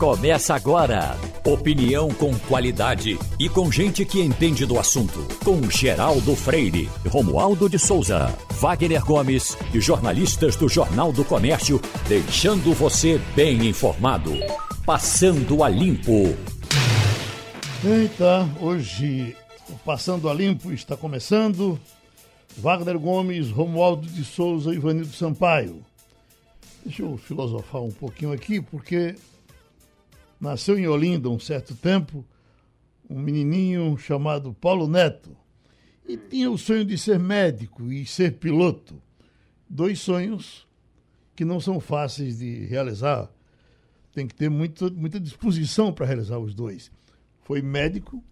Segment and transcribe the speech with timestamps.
[0.00, 1.14] Começa agora.
[1.44, 5.18] Opinião com qualidade e com gente que entende do assunto.
[5.44, 11.78] Com Geraldo Freire, Romualdo de Souza, Wagner Gomes e jornalistas do Jornal do Comércio,
[12.08, 14.32] deixando você bem informado.
[14.86, 16.34] Passando a Limpo.
[17.84, 19.36] Eita, hoje
[19.68, 21.78] o Passando a Limpo está começando.
[22.56, 25.84] Wagner Gomes, Romualdo de Souza e Ivanildo Sampaio.
[26.86, 29.14] Deixa eu filosofar um pouquinho aqui, porque
[30.40, 32.24] nasceu em Olinda um certo tempo
[33.08, 35.36] um menininho chamado Paulo Neto
[36.06, 39.02] e tinha o sonho de ser médico e ser piloto.
[39.68, 40.66] Dois sonhos
[41.34, 43.28] que não são fáceis de realizar.
[44.12, 46.90] Tem que ter muito, muita disposição para realizar os dois.
[47.42, 48.22] Foi médico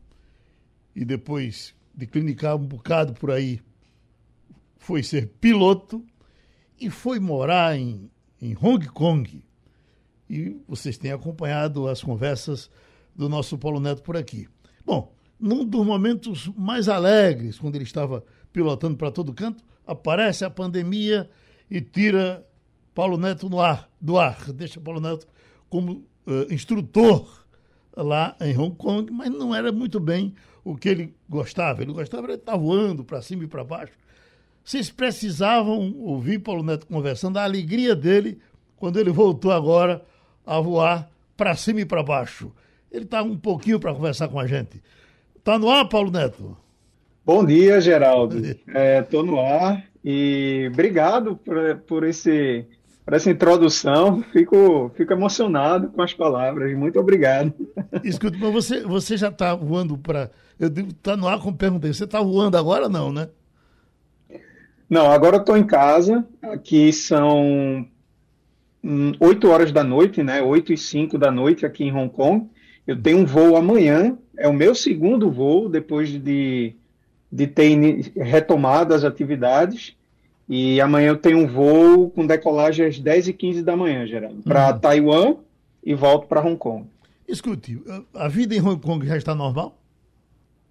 [0.94, 3.60] e depois de clinicar um bocado por aí,
[4.76, 6.04] foi ser piloto
[6.80, 8.08] e foi morar em,
[8.40, 9.42] em Hong Kong.
[10.28, 12.70] E vocês têm acompanhado as conversas
[13.14, 14.48] do nosso Paulo Neto por aqui.
[14.84, 20.50] Bom, num dos momentos mais alegres, quando ele estava pilotando para todo canto, aparece a
[20.50, 21.28] pandemia
[21.70, 22.46] e tira
[22.94, 25.26] Paulo Neto no ar, do ar, deixa Paulo Neto
[25.68, 27.46] como uh, instrutor
[27.96, 31.82] lá em Hong Kong, mas não era muito bem o que ele gostava.
[31.82, 33.92] Ele gostava de estar voando para cima e para baixo.
[34.62, 38.38] Vocês precisavam ouvir Paulo Neto conversando, a alegria dele
[38.76, 40.04] quando ele voltou agora
[40.48, 42.50] a voar para cima e para baixo.
[42.90, 44.82] Ele está um pouquinho para conversar com a gente.
[45.36, 46.56] Está no ar, Paulo Neto?
[47.24, 48.38] Bom dia, Geraldo.
[48.38, 52.64] Estou é, no ar e obrigado por, por, esse,
[53.04, 54.22] por essa introdução.
[54.32, 56.74] Fico, fico emocionado com as palavras.
[56.74, 57.52] Muito obrigado.
[58.02, 60.30] Escuta, mas você, você já está voando para.
[60.58, 61.92] Eu digo, está no ar como perguntei.
[61.92, 63.28] Você está voando agora não, né?
[64.88, 66.26] Não, agora estou em casa.
[66.40, 67.86] Aqui são
[68.82, 70.40] 8 hum, horas da noite, né?
[70.40, 72.46] 8 e 5 da noite aqui em Hong Kong.
[72.86, 76.74] Eu tenho um voo amanhã, é o meu segundo voo depois de,
[77.30, 79.94] de ter retomado as atividades.
[80.48, 84.42] E amanhã eu tenho um voo com decolagem às 10 e 15 da manhã, Geraldo,
[84.42, 84.78] para uhum.
[84.78, 85.36] Taiwan
[85.84, 86.86] e volto para Hong Kong.
[87.28, 87.78] Escute,
[88.14, 89.78] a vida em Hong Kong já está normal?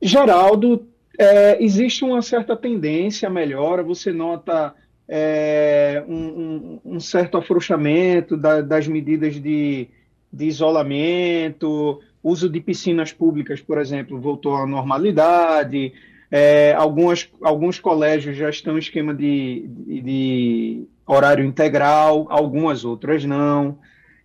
[0.01, 4.73] Geraldo, é, existe uma certa tendência à melhora, você nota
[5.07, 9.87] é, um, um, certo afrouxamento da, das medidas de,
[10.31, 15.93] de isolamento, uso de piscinas públicas, por exemplo, voltou à normalidade.
[16.29, 23.23] É, algumas, alguns colégios já estão em esquema de, de, de horário integral, algumas outras
[23.23, 23.79] não.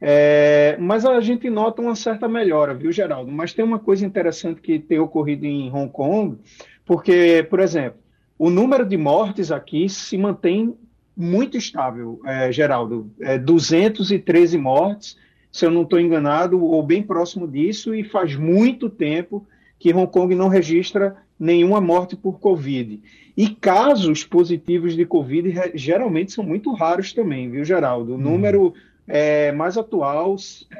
[0.04, 3.30] É, mas a gente nota uma certa melhora, viu, Geraldo?
[3.30, 6.38] Mas tem uma coisa interessante que tem ocorrido em Hong Kong,
[6.84, 8.01] porque, por exemplo,
[8.42, 10.74] o número de mortes aqui se mantém
[11.16, 13.08] muito estável, é, Geraldo.
[13.20, 15.16] É 213 mortes,
[15.52, 19.46] se eu não estou enganado, ou bem próximo disso, e faz muito tempo
[19.78, 23.00] que Hong Kong não registra nenhuma morte por Covid.
[23.36, 28.14] E casos positivos de Covid geralmente são muito raros também, viu, Geraldo?
[28.14, 28.22] O hum.
[28.22, 28.74] número
[29.06, 30.34] é, mais atual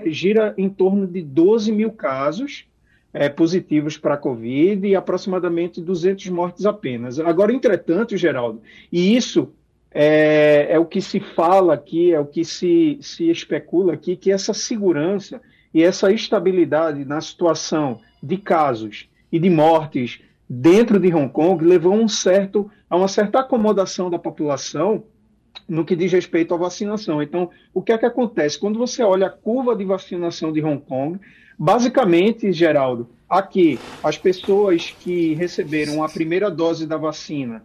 [0.06, 2.64] gira em torno de 12 mil casos
[3.12, 7.18] é, positivos para a Covid e aproximadamente 200 mortes apenas.
[7.20, 9.52] Agora, entretanto, Geraldo, e isso
[9.90, 14.32] é, é, o que se fala aqui, é o que se, se especula aqui, que
[14.32, 15.40] essa segurança
[15.74, 21.94] e essa estabilidade na situação de casos e de mortes dentro de Hong Kong levou
[21.94, 25.04] um certo, a uma certa acomodação da população
[25.68, 27.22] no que diz respeito à vacinação.
[27.22, 28.58] Então, o que é que acontece?
[28.58, 31.18] Quando você olha a curva de vacinação de Hong Kong,
[31.62, 37.62] basicamente, Geraldo, aqui, as pessoas que receberam a primeira dose da vacina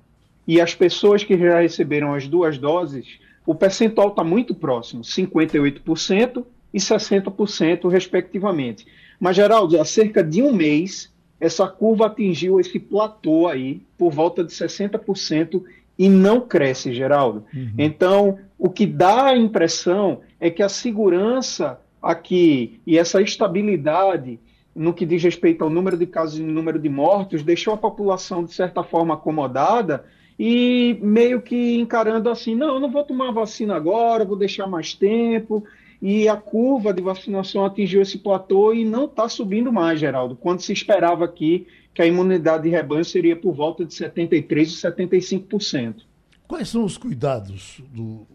[0.47, 6.45] e as pessoas que já receberam as duas doses, o percentual está muito próximo, 58%
[6.71, 8.85] e 60%, respectivamente.
[9.19, 14.43] Mas, Geraldo, há cerca de um mês, essa curva atingiu esse platô aí, por volta
[14.43, 15.63] de 60%,
[15.97, 17.43] e não cresce, Geraldo.
[17.51, 17.71] Uhum.
[17.79, 24.39] Então, o que dá a impressão é que a segurança aqui e essa estabilidade
[24.75, 28.44] no que diz respeito ao número de casos e número de mortos deixou a população,
[28.44, 30.05] de certa forma, acomodada
[30.39, 35.63] e meio que encarando assim: não, não vou tomar vacina agora, vou deixar mais tempo.
[35.99, 40.59] E a curva de vacinação atingiu esse platô e não está subindo mais, Geraldo, quando
[40.59, 45.95] se esperava aqui que a imunidade de rebanho seria por volta de 73% e 75%.
[46.47, 48.27] Quais são os cuidados do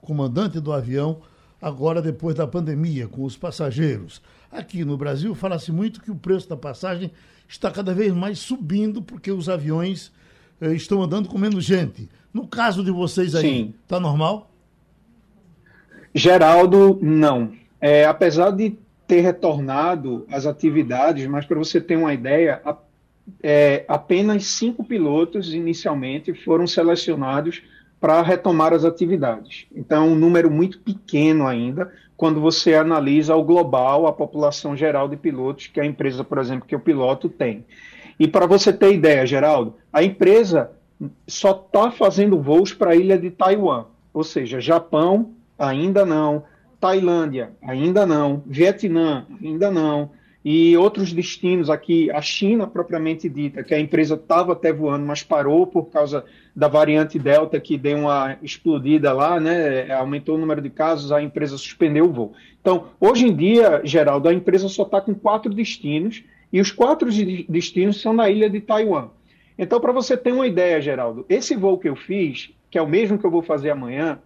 [0.00, 1.20] comandante do avião
[1.62, 4.20] agora depois da pandemia com os passageiros?
[4.50, 7.12] Aqui no Brasil fala-se muito que o preço da passagem
[7.48, 10.12] está cada vez mais subindo porque os aviões
[10.60, 12.08] eh, estão andando com menos gente.
[12.34, 14.50] No caso de vocês aí, está normal?
[16.14, 17.52] Geraldo, não.
[17.80, 18.76] É, apesar de
[19.06, 22.76] ter retornado às atividades, mas para você ter uma ideia, a,
[23.42, 27.62] é, apenas cinco pilotos inicialmente foram selecionados
[28.02, 29.66] para retomar as atividades.
[29.72, 35.16] Então, um número muito pequeno ainda, quando você analisa o global, a população geral de
[35.16, 37.64] pilotos que a empresa, por exemplo, que o piloto tem.
[38.18, 40.72] E para você ter ideia, Geraldo, a empresa
[41.28, 46.42] só está fazendo voos para a ilha de Taiwan, ou seja, Japão ainda não,
[46.80, 50.10] Tailândia ainda não, Vietnã ainda não,
[50.44, 55.22] e outros destinos aqui, a China propriamente dita, que a empresa estava até voando, mas
[55.22, 56.24] parou por causa
[56.54, 59.92] da variante Delta que deu uma explodida lá, né?
[59.92, 62.32] Aumentou o número de casos, a empresa suspendeu o voo.
[62.60, 67.08] Então, hoje em dia, Geraldo, a empresa só está com quatro destinos e os quatro
[67.48, 69.10] destinos são na ilha de Taiwan.
[69.56, 72.88] Então, para você ter uma ideia, Geraldo, esse voo que eu fiz, que é o
[72.88, 74.18] mesmo que eu vou fazer amanhã,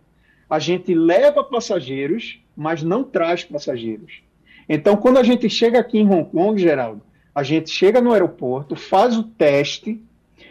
[0.48, 4.22] a gente leva passageiros, mas não traz passageiros.
[4.68, 7.02] Então, quando a gente chega aqui em Hong Kong, Geraldo,
[7.34, 10.02] a gente chega no aeroporto, faz o teste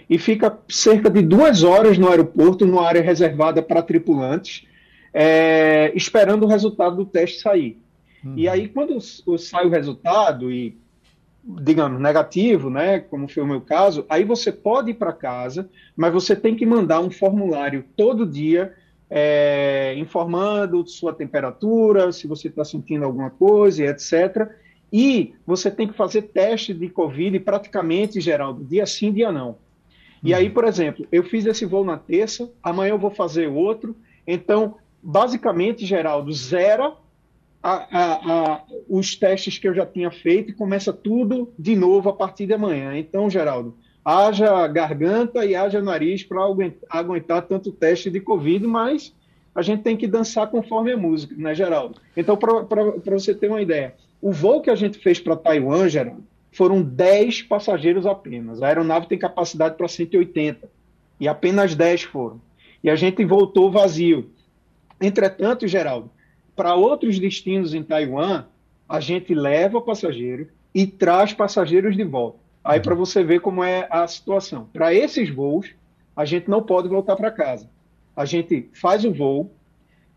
[0.09, 4.65] e fica cerca de duas horas no aeroporto, numa área reservada para tripulantes,
[5.13, 7.79] é, esperando o resultado do teste sair.
[8.23, 8.33] Uhum.
[8.37, 10.77] E aí, quando sai o resultado, e
[11.43, 16.11] digamos, negativo, né, como foi o meu caso, aí você pode ir para casa, mas
[16.11, 18.73] você tem que mandar um formulário todo dia
[19.17, 24.51] é, informando sua temperatura, se você está sentindo alguma coisa, etc.
[24.91, 29.57] E você tem que fazer teste de Covid praticamente, Geraldo, dia sim, dia não.
[30.21, 33.95] E aí, por exemplo, eu fiz esse voo na terça, amanhã eu vou fazer outro.
[34.27, 36.93] Então, basicamente, Geraldo, zera
[37.63, 38.13] a, a,
[38.53, 42.47] a, os testes que eu já tinha feito e começa tudo de novo a partir
[42.47, 42.97] de amanhã.
[42.97, 46.41] Então, Geraldo, haja garganta e haja nariz para
[46.89, 49.11] aguentar tanto teste de Covid, mas
[49.55, 51.99] a gente tem que dançar conforme a música, né, Geraldo?
[52.15, 52.53] Então, para
[53.05, 57.41] você ter uma ideia, o voo que a gente fez para Taiwan, Geraldo, foram 10
[57.43, 58.61] passageiros apenas.
[58.61, 60.69] A aeronave tem capacidade para 180
[61.19, 62.39] e apenas 10 foram.
[62.83, 64.29] E a gente voltou vazio.
[65.01, 66.11] Entretanto, Geraldo,
[66.55, 68.45] para outros destinos em Taiwan,
[68.87, 72.44] a gente leva passageiro e traz passageiros de volta.
[72.65, 74.67] Aí para você ver como é a situação.
[74.73, 75.69] Para esses voos,
[76.15, 77.69] a gente não pode voltar para casa.
[78.15, 79.51] A gente faz o voo,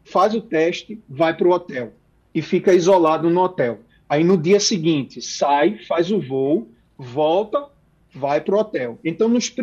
[0.02, 1.92] faz o teste, vai para o hotel
[2.34, 3.80] e fica isolado no hotel.
[4.08, 7.66] Aí no dia seguinte sai, faz o voo, volta,
[8.14, 8.98] vai para o hotel.
[9.04, 9.54] Então nos,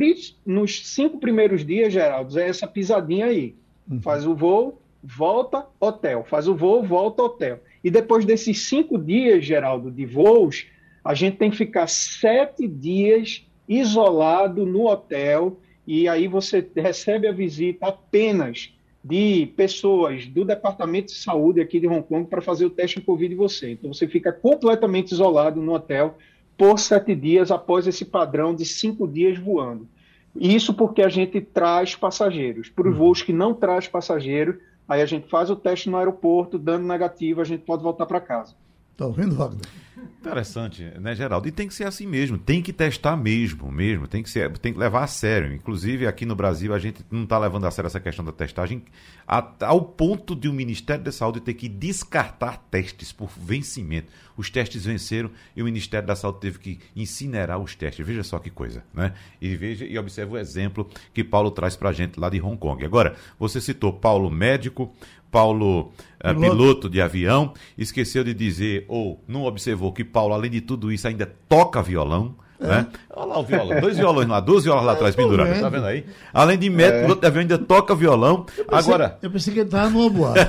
[0.45, 3.55] nos, cinco primeiros dias, Geraldo, é essa pisadinha aí.
[3.89, 3.99] Uhum.
[3.99, 6.23] Faz o voo, volta, hotel.
[6.23, 7.59] Faz o voo, volta, hotel.
[7.83, 10.67] E depois desses cinco dias, Geraldo, de voos,
[11.05, 17.31] a gente tem que ficar sete dias isolado no hotel e aí você recebe a
[17.31, 18.73] visita apenas
[19.03, 23.05] de pessoas do Departamento de Saúde aqui de Hong Kong para fazer o teste de
[23.05, 23.73] Covid de você.
[23.73, 26.17] Então você fica completamente isolado no hotel
[26.57, 29.87] por sete dias após esse padrão de cinco dias voando.
[30.35, 32.67] Isso porque a gente traz passageiros.
[32.67, 32.99] Para os uhum.
[32.99, 37.41] voos que não traz passageiro, aí a gente faz o teste no aeroporto, dando negativo,
[37.41, 38.55] a gente pode voltar para casa.
[38.95, 39.59] Está ouvindo, Wagner?
[40.21, 41.49] Interessante, né, Geraldo?
[41.49, 44.71] E tem que ser assim mesmo, tem que testar mesmo, mesmo, tem que ser, tem
[44.71, 45.53] que levar a sério.
[45.53, 48.83] Inclusive aqui no Brasil a gente não está levando a sério essa questão da testagem
[49.27, 54.07] ao ponto de o Ministério da Saúde ter que descartar testes por vencimento.
[54.37, 58.05] Os testes venceram e o Ministério da Saúde teve que incinerar os testes.
[58.05, 59.13] Veja só que coisa, né?
[59.41, 62.57] E veja e observe o exemplo que Paulo traz para a gente lá de Hong
[62.57, 62.83] Kong.
[62.85, 64.93] Agora, você citou Paulo médico,
[65.35, 65.89] Paulo uh,
[66.21, 66.39] piloto.
[66.39, 66.89] piloto.
[66.89, 71.29] de avião, esqueceu de dizer, ou não observou que Paulo, além de tudo isso, ainda
[71.49, 72.35] toca violão.
[72.57, 72.67] É.
[72.67, 72.87] Né?
[73.13, 76.05] Olha lá o violão, dois violões lá, duas violas lá atrás penduradas, tá vendo aí?
[76.33, 77.01] Além de médico, é.
[77.01, 78.45] piloto de avião ainda toca violão.
[78.57, 79.19] Eu pensei, Agora.
[79.21, 80.39] Eu pensei que ele estava numa boate.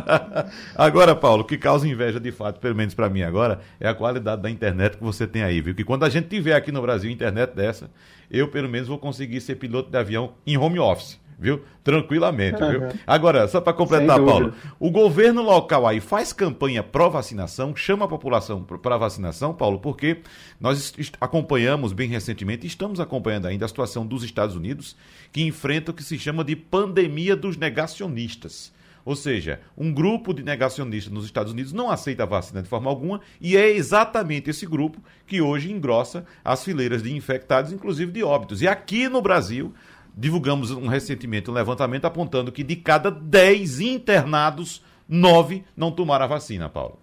[0.74, 3.94] agora, Paulo, o que causa inveja de fato, pelo menos para mim agora, é a
[3.94, 5.74] qualidade da internet que você tem aí, viu?
[5.74, 7.90] Que quando a gente tiver aqui no Brasil internet dessa,
[8.30, 11.62] eu pelo menos vou conseguir ser piloto de avião em home office viu?
[11.84, 12.70] Tranquilamente, uhum.
[12.70, 12.80] viu?
[13.06, 18.62] Agora, só para completar, Paulo, o governo local aí faz campanha pró-vacinação, chama a população
[18.62, 20.22] para vacinação, Paulo, porque
[20.60, 24.96] nós acompanhamos bem recentemente, estamos acompanhando ainda a situação dos Estados Unidos,
[25.32, 28.74] que enfrenta o que se chama de pandemia dos negacionistas.
[29.06, 32.90] Ou seja, um grupo de negacionistas nos Estados Unidos não aceita a vacina de forma
[32.90, 38.24] alguma e é exatamente esse grupo que hoje engrossa as fileiras de infectados, inclusive de
[38.24, 38.62] óbitos.
[38.62, 39.72] E aqui no Brasil,
[40.16, 46.28] divulgamos um, recentemente um levantamento apontando que de cada 10 internados, 9 não tomaram a
[46.28, 46.98] vacina, Paulo.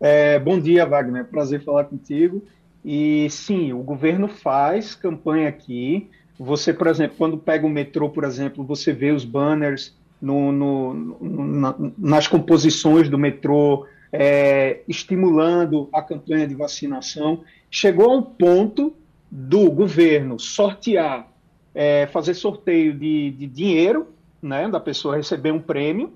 [0.00, 1.26] É, bom dia, Wagner.
[1.26, 2.42] Prazer falar contigo.
[2.84, 6.10] E sim, o governo faz campanha aqui.
[6.38, 10.94] Você, por exemplo, quando pega o metrô, por exemplo, você vê os banners no, no,
[10.94, 17.42] no, na, nas composições do metrô, é, estimulando a campanha de vacinação.
[17.70, 18.94] Chegou a um ponto
[19.30, 21.29] do governo sortear,
[21.74, 24.08] é, fazer sorteio de, de dinheiro,
[24.42, 26.12] né, da pessoa receber um prêmio,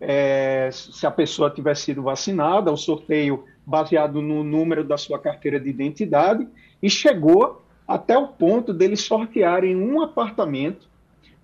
[0.00, 5.60] é, se a pessoa tiver sido vacinada, o sorteio baseado no número da sua carteira
[5.60, 6.48] de identidade,
[6.82, 10.88] e chegou até o ponto deles sortearem um apartamento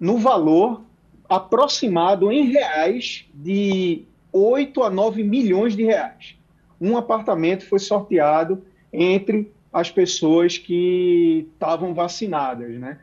[0.00, 0.82] no valor
[1.28, 6.36] aproximado em reais de 8 a 9 milhões de reais.
[6.80, 12.98] Um apartamento foi sorteado entre as pessoas que estavam vacinadas, né?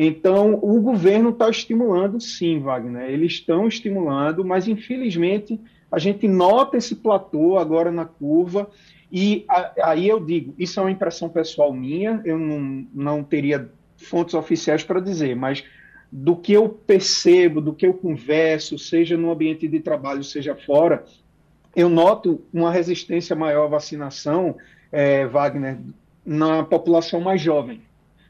[0.00, 3.10] Então, o governo está estimulando, sim, Wagner.
[3.10, 8.70] Eles estão estimulando, mas infelizmente a gente nota esse platô agora na curva.
[9.10, 9.44] E
[9.82, 14.84] aí eu digo, isso é uma impressão pessoal minha, eu não, não teria fontes oficiais
[14.84, 15.64] para dizer, mas
[16.12, 21.04] do que eu percebo, do que eu converso, seja no ambiente de trabalho, seja fora,
[21.74, 24.54] eu noto uma resistência maior à vacinação,
[24.92, 25.76] é, Wagner,
[26.24, 27.87] na população mais jovem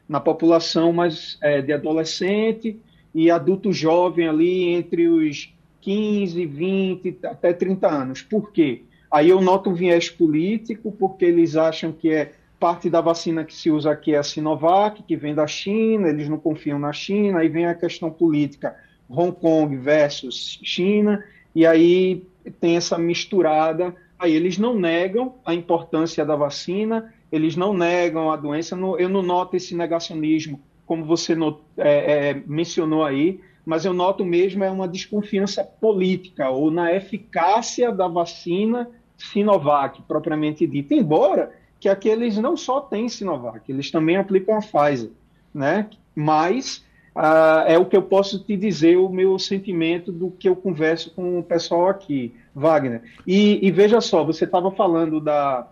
[0.09, 2.79] na população mais é, de adolescente
[3.13, 8.21] e adulto jovem ali entre os 15, 20 até 30 anos.
[8.23, 8.81] Por quê?
[9.11, 13.53] Aí eu noto um viés político, porque eles acham que é parte da vacina que
[13.53, 17.39] se usa aqui é a Sinovac, que vem da China, eles não confiam na China,
[17.39, 18.75] aí vem a questão política,
[19.09, 21.23] Hong Kong versus China,
[21.55, 22.23] e aí
[22.59, 23.95] tem essa misturada.
[24.17, 28.75] Aí eles não negam a importância da vacina, eles não negam a doença.
[28.97, 31.35] Eu não noto esse negacionismo, como você
[31.77, 37.91] é, é, mencionou aí, mas eu noto mesmo é uma desconfiança política ou na eficácia
[37.91, 40.95] da vacina Sinovac, propriamente dita.
[40.95, 45.11] Embora que aqueles não só têm Sinovac, eles também aplicam a Pfizer,
[45.53, 45.89] né?
[46.15, 46.83] Mas
[47.15, 51.11] uh, é o que eu posso te dizer, o meu sentimento do que eu converso
[51.13, 53.03] com o pessoal aqui, Wagner.
[53.27, 55.67] E, e veja só, você estava falando da,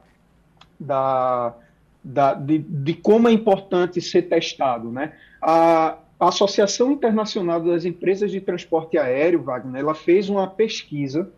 [0.80, 1.54] da,
[2.04, 4.92] da, de, de, como é importante ser testado.
[4.92, 5.14] Né?
[5.42, 11.30] A, a Associação Internacional das Empresas de Transporte Aéreo, Wagner, ela fez uma pesquisa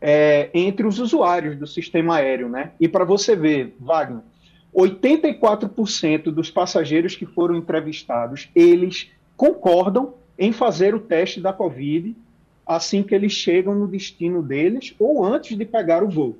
[0.00, 2.48] é, entre os usuários do sistema aéreo.
[2.48, 2.72] Né?
[2.80, 4.22] E para você ver, Wagner,
[4.74, 12.14] 84% dos passageiros que foram entrevistados, eles concordam em fazer o teste da Covid
[12.66, 16.36] assim que eles chegam no destino deles ou antes de pegar o voo.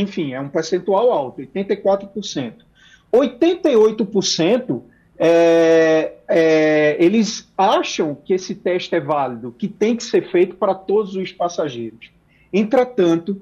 [0.00, 2.54] Enfim, é um percentual alto, 84%.
[3.12, 4.82] 88%
[5.18, 10.72] é, é, eles acham que esse teste é válido, que tem que ser feito para
[10.72, 12.12] todos os passageiros.
[12.52, 13.40] Entretanto,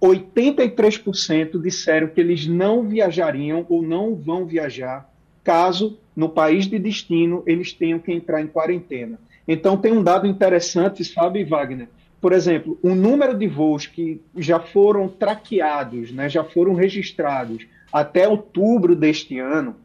[0.00, 5.10] 83% disseram que eles não viajariam ou não vão viajar
[5.42, 9.18] caso no país de destino eles tenham que entrar em quarentena.
[9.46, 11.88] Então tem um dado interessante, sabe, Wagner?
[12.24, 18.26] Por exemplo, o número de voos que já foram traqueados, né, já foram registrados até
[18.26, 19.76] outubro deste ano,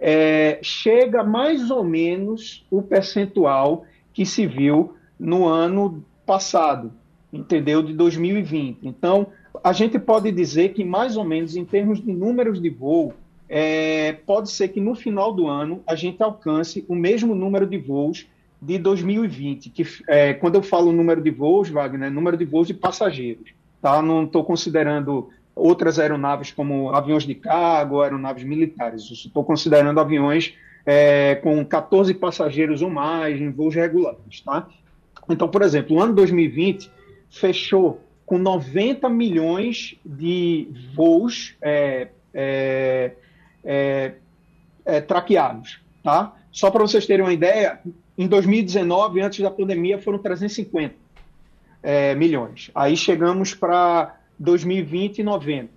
[0.00, 6.92] é, chega mais ou menos o percentual que se viu no ano passado,
[7.32, 7.80] entendeu?
[7.84, 8.78] De 2020.
[8.82, 9.28] Então,
[9.62, 13.14] a gente pode dizer que, mais ou menos, em termos de números de voo,
[13.48, 17.78] é, pode ser que no final do ano a gente alcance o mesmo número de
[17.78, 18.26] voos
[18.60, 22.66] de 2020, que é, quando eu falo número de voos, Wagner, é número de voos
[22.66, 24.00] de passageiros, tá?
[24.00, 29.10] Não estou considerando outras aeronaves como aviões de cargo, aeronaves militares.
[29.10, 34.68] Estou considerando aviões é, com 14 passageiros ou mais em voos regulares, tá?
[35.28, 36.90] Então, por exemplo, o ano 2020
[37.28, 43.12] fechou com 90 milhões de voos é, é,
[43.64, 44.12] é,
[44.84, 46.34] é traqueados, tá?
[46.52, 47.80] Só para vocês terem uma ideia,
[48.18, 50.94] em 2019, antes da pandemia, foram 350
[51.82, 52.70] é, milhões.
[52.74, 55.68] Aí chegamos para 2020, 90.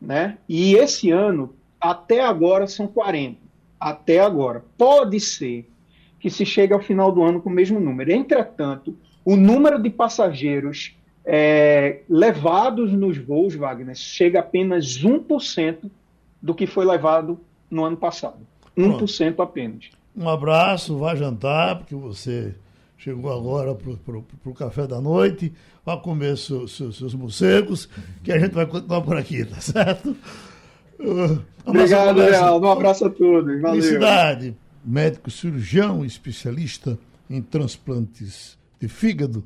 [0.00, 0.38] Né?
[0.48, 3.36] E esse ano, até agora, são 40.
[3.78, 4.64] Até agora.
[4.78, 5.68] Pode ser
[6.18, 8.12] que se chegue ao final do ano com o mesmo número.
[8.12, 10.94] Entretanto, o número de passageiros
[11.24, 15.90] é, levados nos voos, Wagner, chega a apenas 1%
[16.40, 18.46] do que foi levado no ano passado.
[18.76, 19.90] 1% apenas.
[20.16, 22.54] Um abraço, vá jantar, porque você
[22.98, 25.52] chegou agora para o café da noite,
[25.84, 27.88] vá comer seus, seus, seus morcegos,
[28.22, 30.16] que a gente vai continuar por aqui, tá certo?
[30.98, 32.60] Uh, Obrigado, Real.
[32.60, 33.60] Um abraço a todos.
[33.60, 33.82] Valeu.
[33.82, 34.56] Felicidade.
[34.84, 36.98] Médico cirurgião, especialista
[37.28, 39.44] em transplantes de fígado,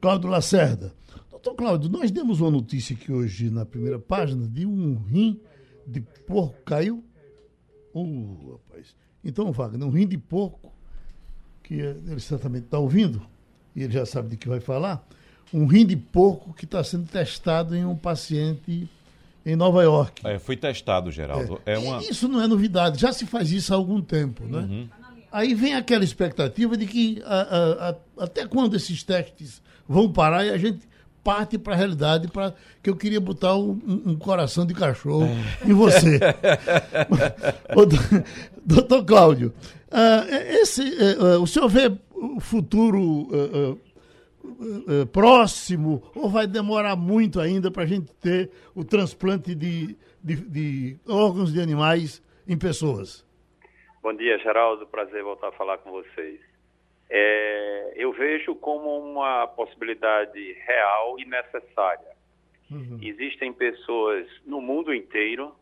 [0.00, 0.92] Cláudio Lacerda.
[1.30, 5.40] Doutor Cláudio, nós demos uma notícia aqui hoje na primeira página de um rim
[5.86, 7.04] de porco caiu.
[7.94, 8.94] Uh, rapaz.
[9.28, 10.72] Então, Wagner, um rim de porco,
[11.62, 13.20] que ele certamente está ouvindo,
[13.76, 15.06] e ele já sabe de que vai falar,
[15.52, 18.88] um rim de porco que está sendo testado em um paciente
[19.44, 20.26] em Nova York.
[20.26, 21.60] É, foi testado, Geraldo.
[21.66, 21.74] É.
[21.74, 22.02] é uma...
[22.02, 24.60] Isso não é novidade, já se faz isso há algum tempo, né?
[24.60, 24.88] Uhum.
[25.30, 30.46] Aí vem aquela expectativa de que a, a, a, até quando esses testes vão parar
[30.46, 30.87] e a gente
[31.28, 35.68] parte para a realidade para que eu queria botar um, um coração de cachorro é.
[35.68, 36.18] em você.
[38.64, 39.52] doutor Cláudio,
[39.92, 43.28] uh, esse, uh, uh, o senhor vê o futuro
[45.12, 49.94] próximo ou vai demorar muito ainda para a gente ter o transplante de,
[50.24, 53.22] de, de órgãos de animais em pessoas?
[54.02, 54.86] Bom dia, Geraldo.
[54.86, 56.47] Prazer voltar a falar com vocês.
[57.10, 62.16] É, eu vejo como uma possibilidade real e necessária.
[62.70, 62.98] Uhum.
[63.02, 65.54] Existem pessoas no mundo inteiro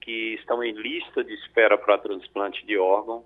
[0.00, 3.24] que estão em lista de espera para transplante de órgão,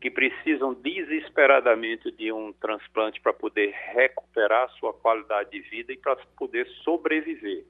[0.00, 6.16] que precisam desesperadamente de um transplante para poder recuperar sua qualidade de vida e para
[6.38, 7.64] poder sobreviver.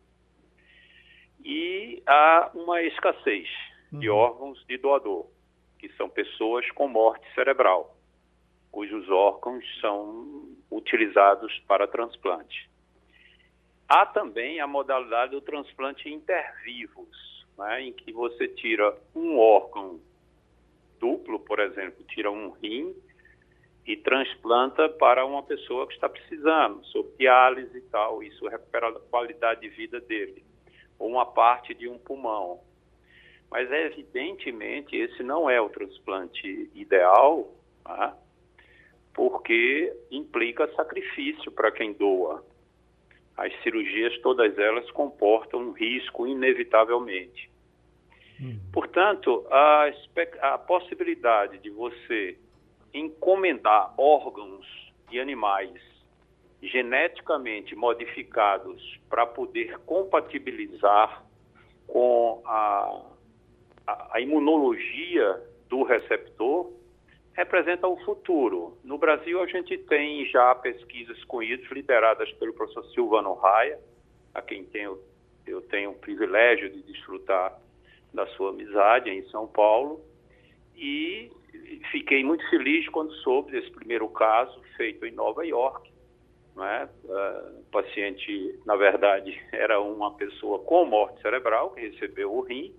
[1.45, 3.49] E há uma escassez
[3.93, 4.01] uhum.
[4.01, 5.27] de órgãos de doador,
[5.79, 8.00] que são pessoas com morte cerebral
[8.71, 12.71] cujos órgãos são utilizados para transplante.
[13.89, 20.00] Há também a modalidade do transplante intervivos, né, em que você tira um órgão
[21.00, 22.95] duplo, por exemplo, tira um rim
[23.87, 29.00] e transplanta para uma pessoa que está precisando, sob diálise e tal, isso recupera a
[29.00, 30.45] qualidade de vida dele,
[30.99, 32.61] ou uma parte de um pulmão.
[33.50, 38.17] Mas, evidentemente, esse não é o transplante ideal, tá?
[39.14, 42.45] Porque implica sacrifício para quem doa.
[43.37, 47.50] As cirurgias, todas elas, comportam um risco, inevitavelmente.
[48.40, 48.59] Hum.
[48.73, 49.90] Portanto, a,
[50.43, 52.38] a possibilidade de você
[52.93, 54.67] encomendar órgãos
[55.09, 55.81] de animais
[56.62, 61.25] geneticamente modificados para poder compatibilizar
[61.87, 63.02] com a,
[63.87, 66.71] a, a imunologia do receptor
[67.34, 68.76] representa o futuro.
[68.84, 73.78] No Brasil, a gente tem já pesquisas com isso, lideradas pelo professor Silvano Raia,
[74.34, 74.99] a quem tenho,
[75.47, 77.58] eu tenho o privilégio de desfrutar
[78.12, 80.00] da sua amizade em São Paulo,
[80.76, 81.30] e
[81.90, 85.90] fiquei muito feliz quando soube desse primeiro caso feito em Nova York.
[86.56, 86.88] Né?
[87.04, 92.75] Uh, o paciente, na verdade, era uma pessoa com morte cerebral que recebeu o rim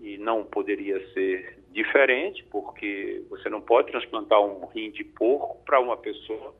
[0.00, 5.80] e não poderia ser diferente, porque você não pode transplantar um rim de porco para
[5.80, 6.54] uma pessoa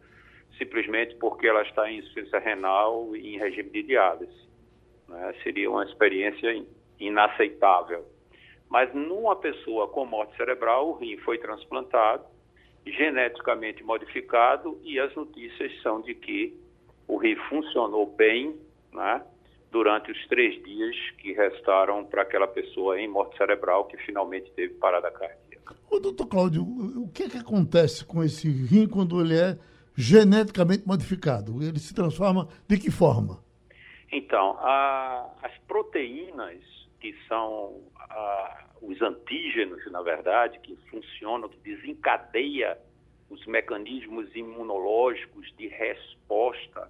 [0.59, 4.49] simplesmente porque ela está em insuficiência renal e em regime de diálise.
[5.09, 5.35] Né?
[5.43, 6.65] Seria uma experiência
[6.99, 8.05] inaceitável.
[8.69, 12.25] Mas numa pessoa com morte cerebral, o rim foi transplantado,
[12.87, 16.55] geneticamente modificado, e as notícias são de que
[17.07, 18.59] o rim funcionou bem,
[18.93, 19.25] né?
[19.75, 24.75] Durante os três dias que restaram para aquela pessoa em morte cerebral que finalmente teve
[24.75, 25.75] parada cardíaca.
[25.91, 29.59] Ô, doutor Cláudio, o que é que acontece com esse rim quando ele é
[29.97, 31.61] geneticamente modificado?
[31.61, 33.43] Ele se transforma de que forma?
[34.13, 36.63] Então, a, as proteínas
[37.01, 42.79] que são a, os antígenos, na verdade, que funcionam, que desencadeia
[43.29, 46.89] os mecanismos imunológicos de resposta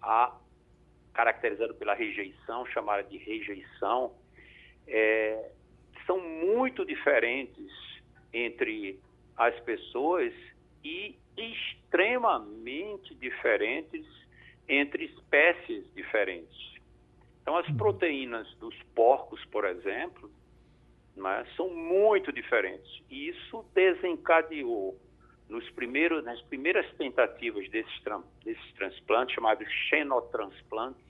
[0.00, 0.32] a
[1.12, 4.14] caracterizado pela rejeição, chamada de rejeição,
[4.86, 5.50] é,
[6.06, 7.70] são muito diferentes
[8.32, 8.98] entre
[9.36, 10.32] as pessoas
[10.84, 14.06] e extremamente diferentes
[14.68, 16.74] entre espécies diferentes.
[17.42, 20.30] Então, as proteínas dos porcos, por exemplo,
[21.16, 23.02] né, são muito diferentes.
[23.10, 24.96] E isso desencadeou
[25.50, 27.92] nos primeiros, nas primeiras tentativas desses,
[28.44, 31.02] desses transplantes, chamados xenotransplantes,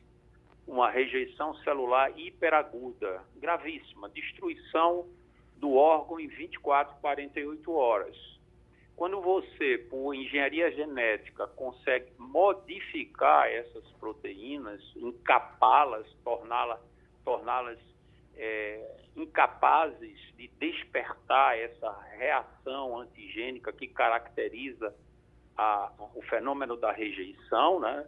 [0.66, 5.06] uma rejeição celular hiperaguda, gravíssima, destruição
[5.56, 8.16] do órgão em 24, 48 horas.
[8.96, 16.80] Quando você, por engenharia genética, consegue modificar essas proteínas, encapá-las, torná-las
[17.24, 17.74] torná
[18.36, 24.94] é, incapazes de despertar essa reação antigênica que caracteriza
[25.56, 28.06] a, o fenômeno da rejeição, né,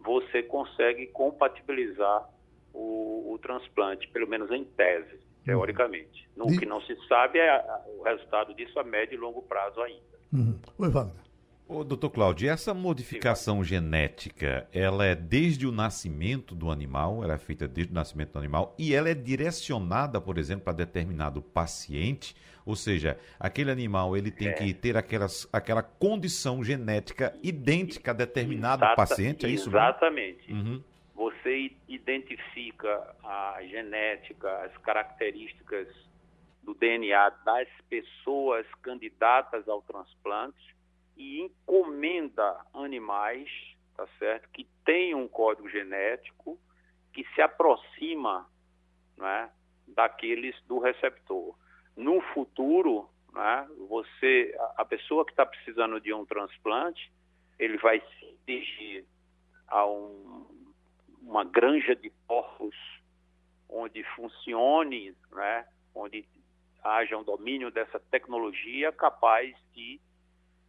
[0.00, 2.28] você consegue compatibilizar
[2.72, 6.28] o, o transplante, pelo menos em tese, teoricamente.
[6.36, 6.46] Uhum.
[6.46, 7.64] O que não se sabe é
[7.98, 10.18] o resultado disso a médio e longo prazo ainda.
[10.32, 10.58] Uhum.
[10.78, 11.27] Oi, Wagner.
[11.68, 17.38] Ô, doutor Cláudio, essa modificação genética, ela é desde o nascimento do animal, ela é
[17.38, 22.34] feita desde o nascimento do animal, e ela é direcionada, por exemplo, para determinado paciente,
[22.64, 24.52] ou seja, aquele animal ele tem é.
[24.54, 29.68] que ter aquelas, aquela condição genética idêntica a determinado Exata, paciente, é isso?
[29.68, 30.50] Exatamente.
[30.50, 30.82] Uhum.
[31.16, 35.86] Você identifica a genética, as características
[36.62, 40.77] do DNA das pessoas candidatas ao transplante
[41.18, 43.50] e encomenda animais,
[43.96, 46.58] tá certo, que tenham um código genético
[47.12, 48.48] que se aproxima,
[49.16, 49.50] né,
[49.88, 51.58] daqueles do receptor.
[51.96, 57.12] No futuro, né, você, a pessoa que está precisando de um transplante,
[57.58, 59.04] ele vai se dirigir
[59.66, 60.46] a um,
[61.20, 62.76] uma granja de porcos
[63.68, 66.24] onde funcione, né, onde
[66.84, 70.00] haja um domínio dessa tecnologia capaz de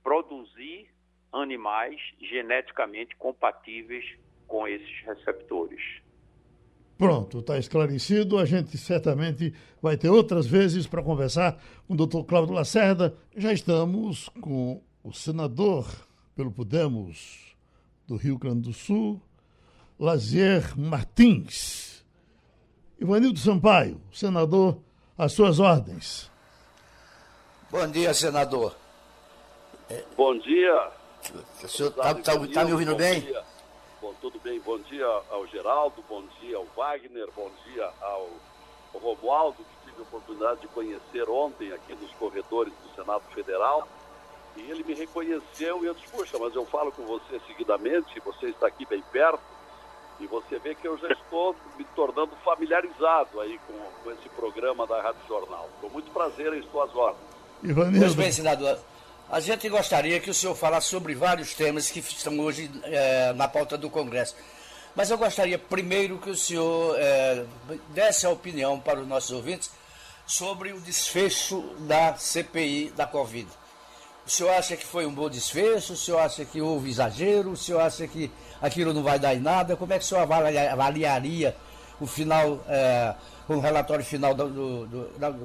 [0.04, 0.90] produzir
[1.32, 4.06] animais geneticamente compatíveis
[4.48, 5.82] com esses receptores.
[6.98, 8.38] Pronto, está esclarecido.
[8.38, 11.58] A gente certamente vai ter outras vezes para conversar
[11.88, 13.16] com o doutor Cláudio Lacerda.
[13.38, 15.88] Já estamos com o senador
[16.36, 17.56] pelo Podemos
[18.06, 19.22] do Rio Grande do Sul,
[19.98, 22.04] Lazier Martins.
[23.00, 24.82] Ivanildo Sampaio, senador,
[25.18, 26.30] às suas ordens.
[27.72, 28.76] Bom dia, senador.
[30.16, 30.92] Bom dia.
[31.64, 33.22] O senhor está tá, tá me ouvindo bem?
[33.22, 33.44] Dia.
[34.00, 34.60] Bom, tudo bem.
[34.60, 38.30] Bom dia ao Geraldo, bom dia ao Wagner, bom dia ao,
[38.94, 43.88] ao Romualdo, que tive a oportunidade de conhecer ontem aqui nos corredores do Senado Federal.
[44.56, 48.48] E ele me reconheceu e eu disse, puxa, mas eu falo com você seguidamente, você
[48.48, 49.42] está aqui bem perto,
[50.20, 53.74] e você vê que eu já estou me tornando familiarizado aí com,
[54.04, 55.70] com esse programa da Rádio Jornal.
[55.82, 57.24] Com muito prazer, estou às ordens.
[57.64, 58.00] Ivanildo.
[58.00, 58.78] Pois bem, senador.
[59.32, 63.48] A gente gostaria que o senhor falasse sobre vários temas que estão hoje é, na
[63.48, 64.36] pauta do Congresso.
[64.96, 67.46] Mas eu gostaria primeiro que o senhor é,
[67.90, 69.70] desse a opinião para os nossos ouvintes
[70.26, 73.48] sobre o desfecho da CPI da Covid.
[74.26, 75.94] O senhor acha que foi um bom desfecho?
[75.94, 77.52] O senhor acha que houve exagero?
[77.52, 79.76] O senhor acha que aquilo não vai dar em nada?
[79.76, 81.56] Como é que o senhor avaliaria
[82.02, 83.14] o final, é,
[83.48, 85.36] o relatório final do, do, do, da,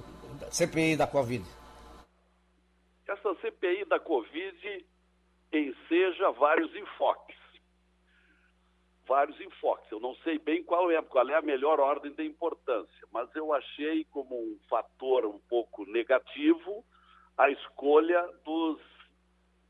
[0.50, 1.44] CPI da Covid?
[3.06, 4.86] Essa CPI da Covid
[5.52, 7.36] enseja vários enfoques.
[9.06, 9.90] Vários enfoques.
[9.90, 13.52] Eu não sei bem qual é, qual é a melhor ordem de importância, mas eu
[13.52, 16.84] achei como um fator um pouco negativo
[17.36, 18.80] a escolha dos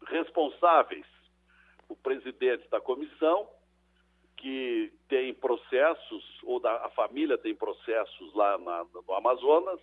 [0.06, 1.06] responsáveis.
[1.88, 3.48] O presidente da comissão,
[4.36, 9.80] que tem processos, ou da, a família tem processos lá na, no Amazonas,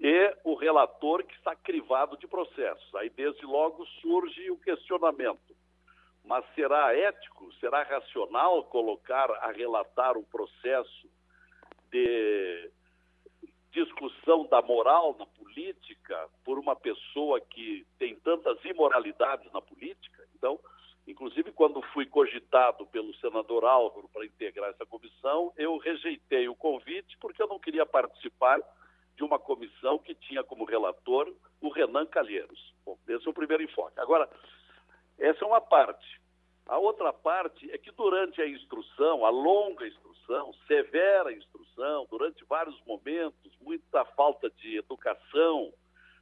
[0.00, 2.94] e o relator que está crivado de processos.
[2.96, 5.56] Aí, desde logo, surge o questionamento.
[6.24, 11.08] Mas será ético, será racional colocar a relatar um processo
[11.90, 12.70] de
[13.70, 20.26] discussão da moral na política por uma pessoa que tem tantas imoralidades na política?
[20.34, 20.58] Então,
[21.06, 27.16] inclusive, quando fui cogitado pelo senador Álvaro para integrar essa comissão, eu rejeitei o convite
[27.20, 28.60] porque eu não queria participar
[29.16, 32.74] de uma comissão que tinha como relator o Renan Calheiros.
[32.84, 33.98] Bom, esse é o primeiro enfoque.
[33.98, 34.28] Agora,
[35.18, 36.20] essa é uma parte.
[36.66, 42.78] A outra parte é que durante a instrução, a longa instrução, severa instrução, durante vários
[42.84, 45.72] momentos, muita falta de educação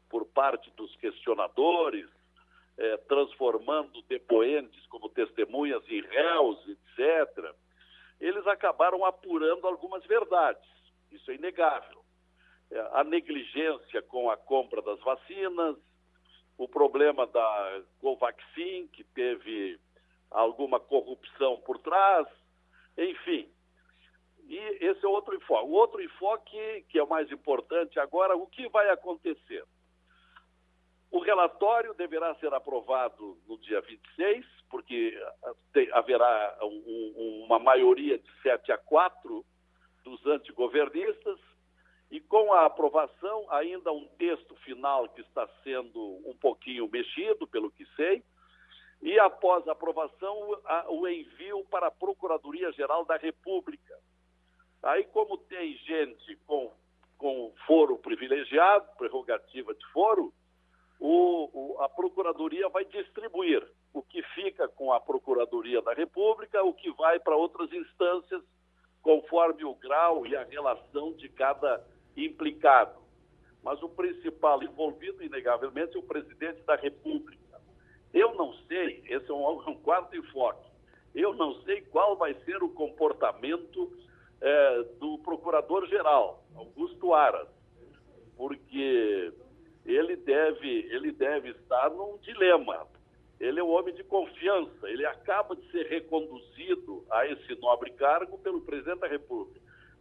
[0.09, 2.07] por parte dos questionadores,
[2.76, 7.54] eh, transformando depoentes como testemunhas em réus, etc.,
[8.20, 10.68] eles acabaram apurando algumas verdades.
[11.11, 12.04] Isso é inegável.
[12.74, 15.76] É, a negligência com a compra das vacinas,
[16.58, 19.78] o problema da Covaxin, que teve
[20.28, 22.26] alguma corrupção por trás,
[22.98, 23.48] enfim.
[24.48, 25.64] E esse é outro enfoque.
[25.64, 29.64] O outro enfoque, que é o mais importante agora, o que vai acontecer?
[31.12, 35.16] O relatório deverá ser aprovado no dia 26, porque
[35.92, 39.44] haverá um, um, uma maioria de 7 a 4
[40.02, 41.38] dos antigovernistas,
[42.14, 47.72] e com a aprovação, ainda um texto final que está sendo um pouquinho mexido, pelo
[47.72, 48.22] que sei,
[49.03, 53.98] e após a aprovação, o envio para a Procuradoria-Geral da República.
[54.81, 56.70] Aí, como tem gente com,
[57.18, 60.33] com foro privilegiado, prerrogativa de foro,
[61.00, 66.72] o, o, a Procuradoria vai distribuir o que fica com a Procuradoria da República, o
[66.72, 68.40] que vai para outras instâncias,
[69.03, 71.85] conforme o grau e a relação de cada
[72.16, 73.03] implicado.
[73.62, 77.42] Mas o principal envolvido, inegavelmente, é o presidente da República,
[78.12, 80.70] Eu não sei, esse é um, um quarto enfoque,
[81.14, 83.92] eu não sei qual vai ser o comportamento
[84.40, 87.48] é, do procurador-geral, Augusto Aras,
[88.37, 89.33] porque
[89.85, 92.87] ele deve, ele deve estar num dilema.
[93.38, 98.38] Ele é um homem de confiança, ele acaba de ser reconduzido a esse nobre cargo
[98.38, 99.61] pelo presidente da República.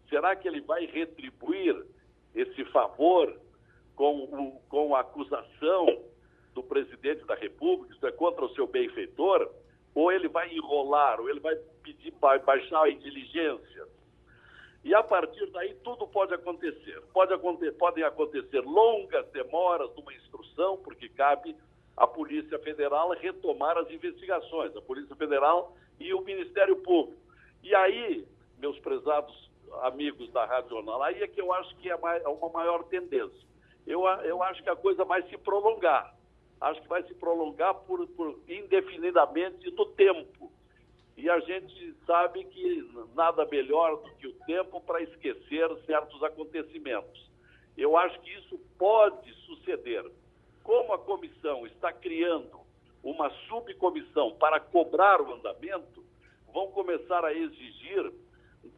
[0.09, 1.83] Será que ele vai retribuir
[2.35, 3.35] esse favor
[3.95, 6.03] com, com a acusação
[6.53, 9.49] do presidente da República, isso é contra o seu benfeitor,
[9.93, 12.11] ou ele vai enrolar, ou ele vai pedir
[12.45, 13.87] baixar a inteligência.
[14.83, 17.01] E a partir daí tudo pode acontecer.
[17.13, 17.71] Pode acontecer.
[17.73, 21.55] Podem acontecer longas demoras numa instrução, porque cabe
[21.95, 27.21] à Polícia Federal retomar as investigações, a Polícia Federal e o Ministério Público.
[27.61, 29.49] E aí, meus prezados
[29.81, 33.47] amigos da Rádio Jornal, aí é que eu acho que é uma maior tendência.
[33.85, 36.13] Eu, eu acho que a coisa vai se prolongar
[36.63, 40.51] acho que vai se prolongar por, por indefinidamente no tempo.
[41.15, 47.29] E a gente sabe que nada melhor do que o tempo para esquecer certos acontecimentos.
[47.77, 50.09] Eu acho que isso pode suceder.
[50.63, 52.61] Como a comissão está criando
[53.03, 56.03] uma subcomissão para cobrar o andamento,
[56.53, 58.11] vão começar a exigir,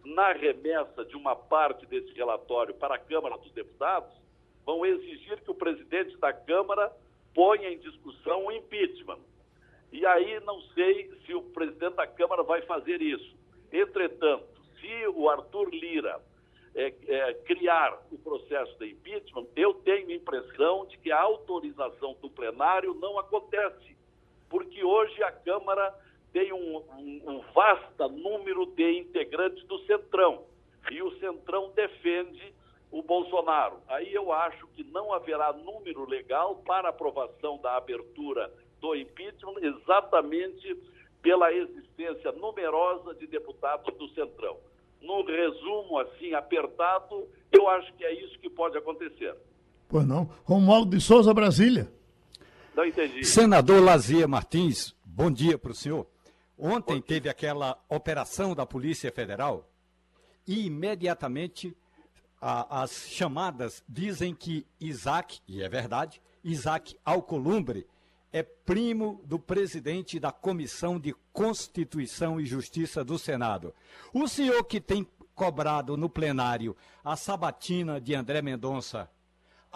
[0.04, 4.14] na remessa de uma parte desse relatório para a Câmara dos Deputados,
[4.66, 6.92] vão exigir que o presidente da Câmara
[7.34, 9.20] ponha em discussão o impeachment.
[9.92, 13.36] E aí não sei se o presidente da Câmara vai fazer isso.
[13.72, 14.48] Entretanto,
[14.80, 16.22] se o Arthur Lira
[16.74, 22.16] é, é, criar o processo de impeachment, eu tenho a impressão de que a autorização
[22.22, 23.96] do plenário não acontece,
[24.50, 25.94] porque hoje a Câmara
[26.36, 30.44] tem um, um, um vasto número de integrantes do Centrão,
[30.92, 32.54] e o Centrão defende
[32.92, 33.78] o Bolsonaro.
[33.88, 40.78] Aí eu acho que não haverá número legal para aprovação da abertura do impeachment, exatamente
[41.22, 44.58] pela existência numerosa de deputados do Centrão.
[45.02, 49.34] No resumo, assim, apertado, eu acho que é isso que pode acontecer.
[49.88, 50.30] Pois não.
[50.44, 51.90] Romualdo de Souza, Brasília.
[52.76, 53.24] Não entendi.
[53.24, 56.06] Senador Lazia Martins, bom dia para o senhor.
[56.58, 59.70] Ontem teve aquela operação da Polícia Federal
[60.48, 61.76] e imediatamente
[62.40, 67.88] a, as chamadas dizem que Isaac, e é verdade, Isaac Alcolumbre
[68.32, 73.74] é primo do presidente da Comissão de Constituição e Justiça do Senado.
[74.14, 79.10] O senhor que tem cobrado no plenário a sabatina de André Mendonça,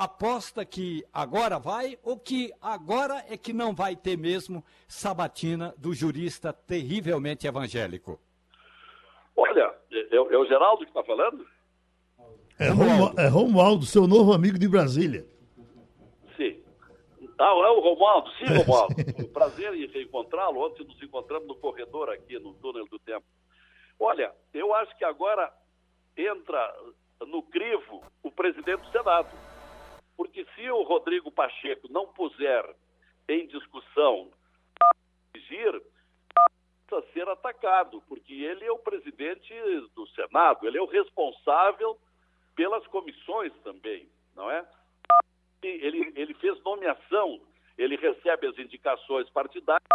[0.04, 5.94] aposta que agora vai ou que agora é que não vai ter mesmo sabatina do
[5.94, 8.20] jurista terrivelmente evangélico?
[9.36, 11.46] Olha, é, é o Geraldo que está falando?
[12.58, 13.20] É Romualdo.
[13.20, 15.26] é Romualdo, seu novo amigo de Brasília.
[16.36, 16.62] Sim.
[17.38, 18.30] Ah, é o Romualdo?
[18.38, 18.96] Sim, Romualdo.
[19.34, 20.66] Prazer em reencontrá-lo.
[20.66, 23.26] Ontem nos encontramos no corredor aqui, no túnel do tempo.
[24.00, 25.52] Olha, eu acho que agora
[26.18, 26.74] entra
[27.28, 29.30] no crivo o presidente do Senado.
[30.19, 32.75] Porque se o Rodrigo Pacheco não puser
[33.29, 34.29] em discussão
[35.34, 35.82] exigir,
[36.91, 39.53] a ser atacado, porque ele é o presidente
[39.95, 41.97] do Senado, ele é o responsável
[42.53, 44.67] pelas comissões também, não é?
[45.63, 47.39] Ele, ele fez nomeação,
[47.77, 49.88] ele recebe as indicações partidárias,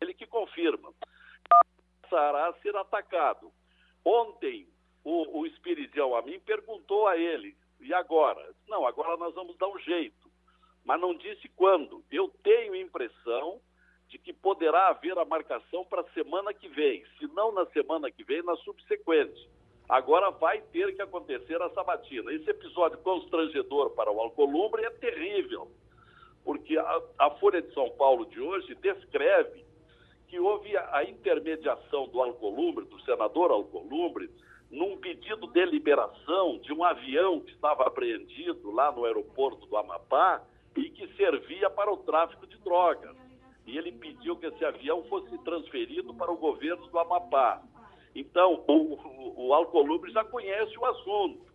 [0.00, 0.90] ele que confirma.
[2.00, 3.52] Passará a ser atacado.
[4.02, 4.66] Ontem,
[5.04, 7.54] o, o Espiridião a mim perguntou a ele,
[7.86, 8.54] e agora?
[8.68, 10.30] Não, agora nós vamos dar um jeito.
[10.84, 12.02] Mas não disse quando.
[12.10, 13.60] Eu tenho impressão
[14.08, 17.04] de que poderá haver a marcação para a semana que vem.
[17.18, 19.48] Se não na semana que vem, na subsequente.
[19.88, 22.32] Agora vai ter que acontecer a sabatina.
[22.32, 25.70] Esse episódio constrangedor para o Alcolumbre é terrível,
[26.44, 29.64] porque a, a Folha de São Paulo de hoje descreve
[30.26, 34.28] que houve a, a intermediação do Alcolumbre, do senador Alcolumbre,
[34.70, 40.42] num pedido de liberação de um avião que estava apreendido lá no aeroporto do Amapá
[40.76, 43.16] e que servia para o tráfico de drogas.
[43.66, 47.62] E ele pediu que esse avião fosse transferido para o governo do Amapá.
[48.14, 51.46] Então, o, o, o Alcolumbre já conhece o assunto.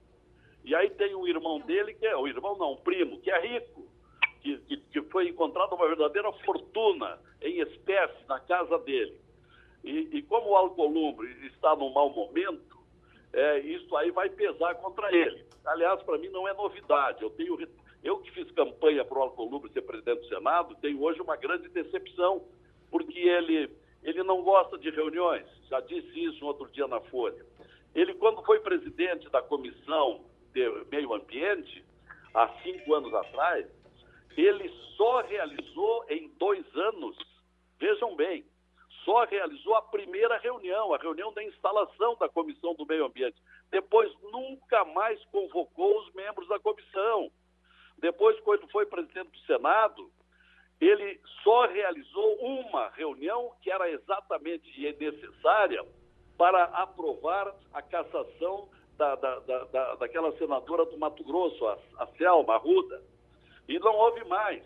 [0.64, 3.40] E aí tem um irmão dele, que é, o irmão não, um primo, que é
[3.42, 3.88] rico,
[4.42, 9.20] que, que, que foi encontrada uma verdadeira fortuna em espécie na casa dele.
[9.84, 12.71] E, e como o Alcolumbre está num mau momento,
[13.34, 15.46] é, isso aí vai pesar contra ele.
[15.66, 17.22] Aliás, para mim não é novidade.
[17.22, 17.58] Eu tenho
[18.04, 21.70] eu que fiz campanha para o Alcolumbre ser presidente do Senado, tenho hoje uma grande
[21.70, 22.44] decepção,
[22.90, 23.70] porque ele
[24.04, 27.46] ele não gosta de reuniões, já disse isso outro dia na Folha.
[27.94, 31.86] Ele, quando foi presidente da Comissão de Meio Ambiente,
[32.34, 33.68] há cinco anos atrás,
[34.36, 37.16] ele só realizou em dois anos
[37.80, 38.46] vejam bem,
[39.04, 43.42] só realizou a primeira reunião, a reunião da instalação da Comissão do Meio Ambiente.
[43.70, 47.32] Depois nunca mais convocou os membros da comissão.
[47.98, 50.12] Depois, quando foi presidente do Senado,
[50.80, 54.68] ele só realizou uma reunião que era exatamente
[55.00, 55.86] necessária
[56.38, 62.56] para aprovar a cassação da, da, da, daquela senadora do Mato Grosso, a, a Selma
[62.56, 63.02] Arruda.
[63.68, 64.64] E não houve mais.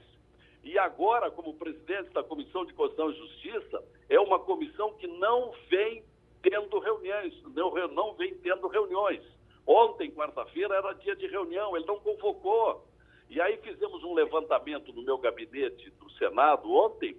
[0.64, 5.52] E agora, como presidente da Comissão de Constituição e Justiça, é uma comissão que não
[5.70, 6.04] vem
[6.42, 9.24] tendo reuniões, não, não vem tendo reuniões.
[9.66, 12.86] Ontem, quarta-feira, era dia de reunião, ele não convocou.
[13.30, 17.18] E aí fizemos um levantamento no meu gabinete do Senado ontem.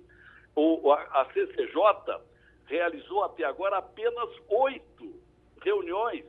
[0.55, 2.21] O, a, a CCJ
[2.67, 5.21] realizou até agora apenas oito
[5.61, 6.25] reuniões,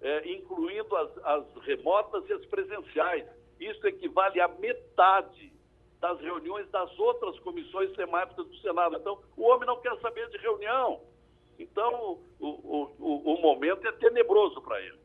[0.00, 3.26] é, incluindo as, as remotas e as presenciais.
[3.58, 5.52] Isso equivale a metade
[6.04, 8.96] das reuniões das outras comissões temáticas do Senado.
[8.96, 11.00] Então, o homem não quer saber de reunião.
[11.58, 12.48] Então, o,
[12.98, 14.98] o, o momento é tenebroso para ele.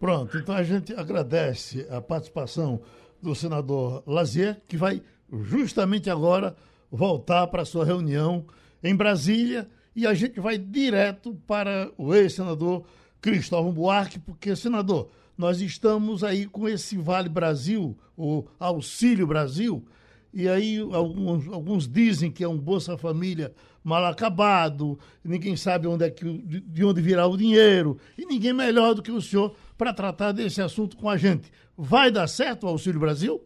[0.00, 2.82] Pronto, então a gente agradece a participação
[3.22, 6.56] do senador Lazier, que vai justamente agora
[6.90, 8.44] voltar para a sua reunião
[8.82, 12.84] em Brasília e a gente vai direto para o ex-senador
[13.20, 19.84] Cristóvão Buarque, porque, senador, nós estamos aí com esse Vale Brasil, o Auxílio Brasil,
[20.32, 26.04] e aí alguns, alguns dizem que é um Bolsa Família mal acabado, ninguém sabe onde
[26.04, 29.92] é que, de onde virá o dinheiro, e ninguém melhor do que o senhor para
[29.92, 31.52] tratar desse assunto com a gente.
[31.76, 33.42] Vai dar certo o Auxílio Brasil?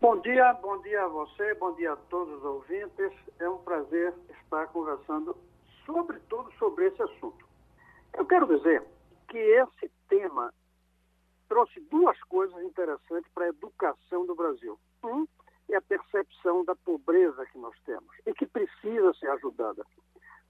[0.00, 3.10] Bom dia, bom dia a você, bom dia a todos os ouvintes.
[3.40, 4.14] É um prazer
[4.44, 5.36] estar conversando,
[5.84, 7.44] sobretudo sobre esse assunto.
[8.16, 8.84] Eu quero dizer
[9.28, 10.52] que esse tema
[11.48, 14.78] trouxe duas coisas interessantes para a educação do Brasil.
[15.02, 15.26] Um
[15.68, 19.84] é a percepção da pobreza que nós temos e que precisa ser ajudada.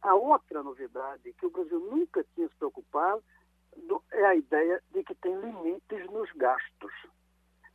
[0.03, 3.23] A outra novidade que o Brasil nunca tinha se preocupado
[4.13, 6.93] é a ideia de que tem limites nos gastos.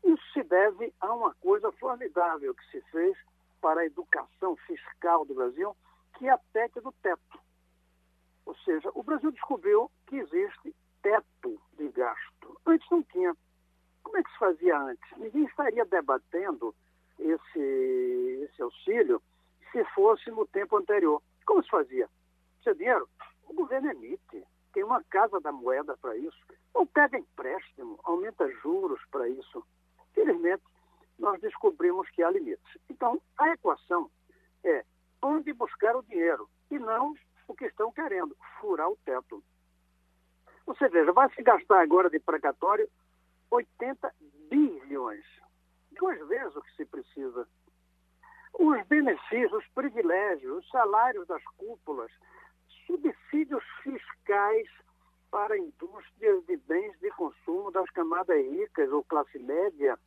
[0.03, 3.17] Isso se deve a uma coisa formidável que se fez
[3.61, 5.75] para a educação fiscal do Brasil,
[6.17, 7.39] que é a PEC do teto.
[8.45, 12.59] Ou seja, o Brasil descobriu que existe teto de gasto.
[12.65, 13.35] Antes não tinha.
[14.01, 15.17] Como é que se fazia antes?
[15.17, 16.73] Ninguém estaria debatendo
[17.19, 19.21] esse, esse auxílio
[19.71, 21.21] se fosse no tempo anterior.
[21.45, 22.09] Como se fazia?
[22.55, 23.07] Precisa dinheiro?
[23.47, 24.43] O governo emite.
[24.73, 26.37] Tem uma casa da moeda para isso.
[26.73, 29.63] Ou pega empréstimo, aumenta juros para isso.
[30.13, 30.63] Felizmente,
[31.19, 32.77] nós descobrimos que há limites.
[32.89, 34.09] Então, a equação
[34.63, 34.83] é
[35.21, 37.13] onde buscar o dinheiro e não
[37.47, 39.43] o que estão querendo, furar o teto.
[40.65, 42.89] Você veja, vai se gastar agora de precatório
[43.51, 44.13] 80
[44.49, 45.25] bilhões.
[45.91, 47.47] Duas vezes o que se precisa.
[48.53, 52.11] Os benefícios, os privilégios, os salários das cúpulas,
[52.85, 54.67] subsídios fiscais
[55.29, 59.97] para indústrias de bens de consumo das camadas ricas ou classe média.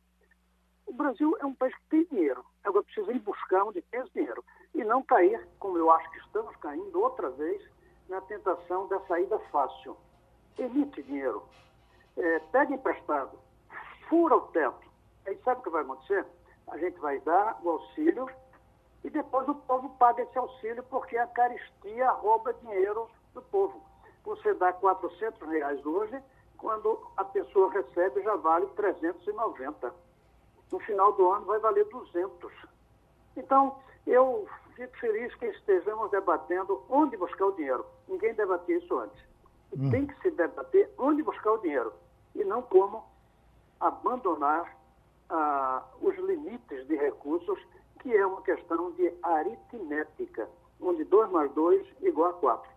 [0.85, 2.43] O Brasil é um país que tem dinheiro.
[2.63, 4.43] Agora precisa ir buscar onde tem esse dinheiro.
[4.73, 7.61] E não cair, como eu acho que estamos caindo outra vez,
[8.07, 9.97] na tentação da saída fácil
[10.57, 11.43] emite dinheiro,
[12.17, 13.37] é, pega emprestado,
[14.09, 14.87] fura o teto.
[15.25, 16.25] Aí sabe o que vai acontecer?
[16.67, 18.29] A gente vai dar o auxílio
[19.03, 23.81] e depois o povo paga esse auxílio porque a caristia rouba dinheiro do povo.
[24.23, 26.21] Você dá 400 reais hoje,
[26.57, 29.93] quando a pessoa recebe já vale 390.
[30.71, 32.51] No final do ano vai valer 200.
[33.37, 37.85] Então, eu fico feliz que estejamos debatendo onde buscar o dinheiro.
[38.07, 39.21] Ninguém debatia isso antes.
[39.75, 39.89] Hum.
[39.89, 41.93] Tem que se debater onde buscar o dinheiro
[42.35, 43.03] e não como
[43.79, 44.77] abandonar
[45.29, 47.59] ah, os limites de recursos,
[48.01, 50.47] que é uma questão de aritmética,
[50.79, 52.71] onde 2 mais 2 igual a 4.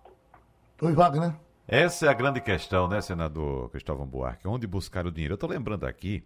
[0.83, 1.35] Oi, Wagner.
[1.69, 4.49] Essa é a grande questão, né, senador Cristóvão Buarque?
[4.49, 5.35] Onde buscar o dinheiro?
[5.35, 6.25] Eu estou lembrando aqui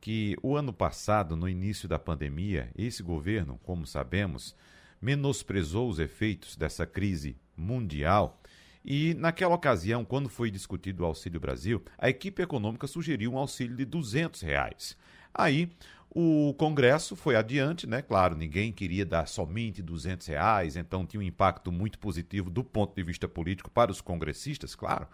[0.00, 4.56] que o ano passado, no início da pandemia, esse governo, como sabemos,
[5.00, 8.40] menosprezou os efeitos dessa crise mundial
[8.86, 13.76] e naquela ocasião, quando foi discutido o Auxílio Brasil, a equipe econômica sugeriu um auxílio
[13.76, 14.96] de 200 reais.
[15.34, 15.68] Aí
[16.08, 18.00] o Congresso foi adiante, né?
[18.00, 22.94] Claro, ninguém queria dar somente 200 reais, então tinha um impacto muito positivo do ponto
[22.94, 25.08] de vista político para os congressistas, claro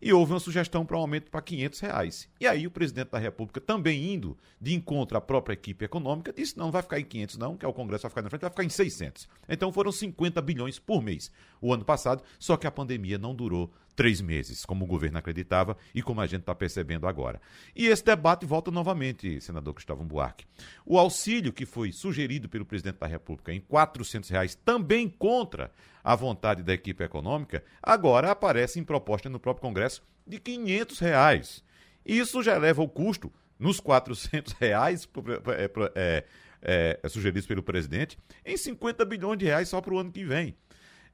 [0.00, 2.28] e houve uma sugestão para um aumento para 500 reais.
[2.40, 6.56] E aí o presidente da República, também indo de encontro à própria equipe econômica, disse,
[6.58, 8.50] não, vai ficar em 500 não, que é o Congresso vai ficar na frente, vai
[8.50, 9.28] ficar em 600.
[9.48, 11.30] Então foram 50 bilhões por mês
[11.60, 15.76] o ano passado, só que a pandemia não durou três meses, como o governo acreditava
[15.94, 17.40] e como a gente está percebendo agora.
[17.74, 20.44] E esse debate volta novamente, senador Gustavo Buarque.
[20.84, 25.72] O auxílio que foi sugerido pelo presidente da República em R$ reais, também contra
[26.04, 31.64] a vontade da equipe econômica, agora aparece em proposta no próprio Congresso de R$ reais.
[32.04, 35.08] Isso já eleva o custo nos R$ reais
[35.48, 36.24] é, é,
[36.62, 40.24] é, é, sugeridos pelo presidente em 50 bilhões de reais só para o ano que
[40.24, 40.56] vem.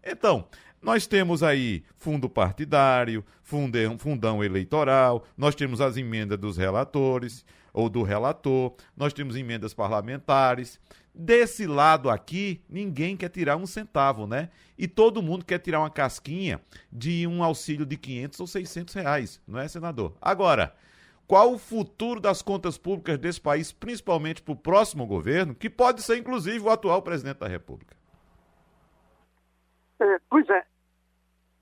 [0.04, 0.48] Então,
[0.82, 7.88] nós temos aí fundo partidário, fundão, fundão eleitoral, nós temos as emendas dos relatores ou
[7.88, 10.80] do relator, nós temos emendas parlamentares.
[11.14, 14.48] Desse lado aqui, ninguém quer tirar um centavo, né?
[14.76, 16.60] E todo mundo quer tirar uma casquinha
[16.90, 20.16] de um auxílio de 500 ou 600 reais, não é, senador?
[20.20, 20.74] Agora,
[21.26, 26.02] qual o futuro das contas públicas desse país, principalmente para o próximo governo, que pode
[26.02, 27.94] ser inclusive o atual presidente da República?
[30.00, 30.64] É, pois é,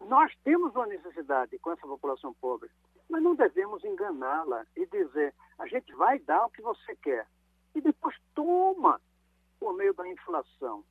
[0.00, 2.70] nós temos uma necessidade com essa população pobre,
[3.08, 7.26] mas não devemos enganá-la e dizer a gente vai dar o que você quer
[7.74, 9.00] e depois toma
[9.58, 10.84] por meio da inflação.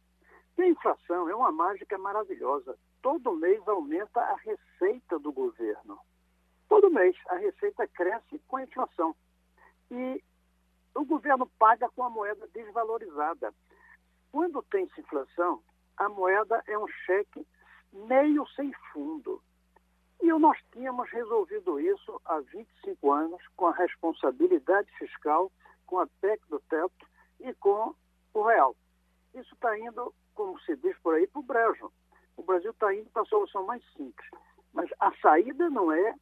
[0.57, 2.77] E a inflação é uma mágica maravilhosa.
[3.01, 5.97] Todo mês aumenta a receita do governo.
[6.67, 9.15] Todo mês a receita cresce com a inflação.
[9.89, 10.23] E
[10.93, 13.53] o governo paga com a moeda desvalorizada.
[14.31, 15.63] Quando tem inflação,
[15.97, 17.45] a moeda é um cheque
[17.91, 19.41] meio sem fundo.
[20.21, 25.51] E nós tínhamos resolvido isso há 25 anos com a responsabilidade fiscal,
[25.85, 27.07] com a PEC do teto
[27.39, 27.95] e com
[28.33, 28.75] o real.
[29.33, 31.91] Isso está indo, como se diz por aí, para o brejo.
[32.35, 34.29] O Brasil está indo para a solução mais simples.
[34.73, 36.15] Mas a saída não é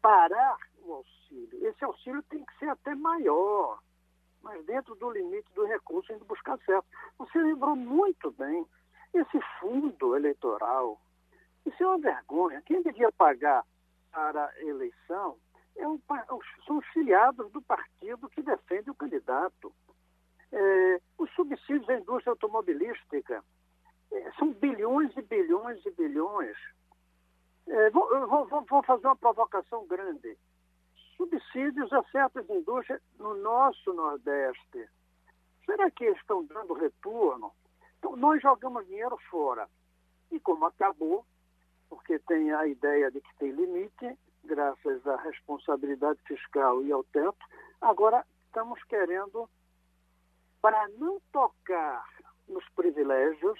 [0.00, 1.66] parar o auxílio.
[1.66, 3.78] Esse auxílio tem que ser até maior,
[4.42, 6.86] mas dentro do limite do recurso, indo buscar certo.
[7.18, 8.66] Você lembrou muito bem
[9.12, 11.00] esse fundo eleitoral,
[11.66, 12.62] isso é uma vergonha.
[12.62, 13.64] Quem devia pagar
[14.10, 15.36] para a eleição
[15.76, 16.00] é um,
[16.66, 19.72] são os filiados do partido que defende o candidato.
[20.52, 23.42] É, os subsídios à indústria automobilística
[24.12, 26.56] é, são bilhões e bilhões e bilhões.
[27.66, 30.36] É, vou, vou, vou, fazer uma provocação grande.
[31.16, 34.88] Subsídios a certas indústrias no nosso Nordeste.
[35.64, 37.52] Será que estão dando retorno?
[38.00, 39.68] Então, nós jogamos dinheiro fora.
[40.32, 41.24] E como acabou,
[41.88, 47.44] porque tem a ideia de que tem limite, graças à responsabilidade fiscal e ao teto,
[47.80, 49.48] agora estamos querendo,
[50.62, 52.04] para não tocar
[52.48, 53.58] nos privilégios,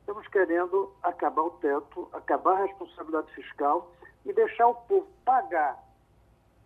[0.00, 3.92] estamos querendo acabar o teto, acabar a responsabilidade fiscal
[4.24, 5.80] e deixar o povo pagar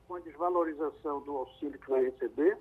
[0.08, 2.58] com a desvalorização do auxílio que vai receber,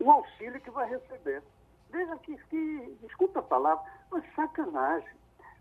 [0.00, 1.42] o auxílio que vai receber.
[1.90, 5.16] Veja que, que desculpa a palavra, mas sacanagem.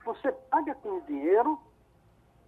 [0.06, 1.60] Você paga com dinheiro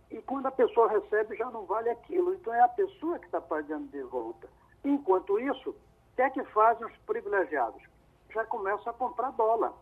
[0.09, 2.33] e quando a pessoa recebe já não vale aquilo.
[2.33, 4.49] Então é a pessoa que está pagando de volta.
[4.83, 7.81] Enquanto isso, o que é que fazem os privilegiados?
[8.31, 9.73] Já começam a comprar dólar.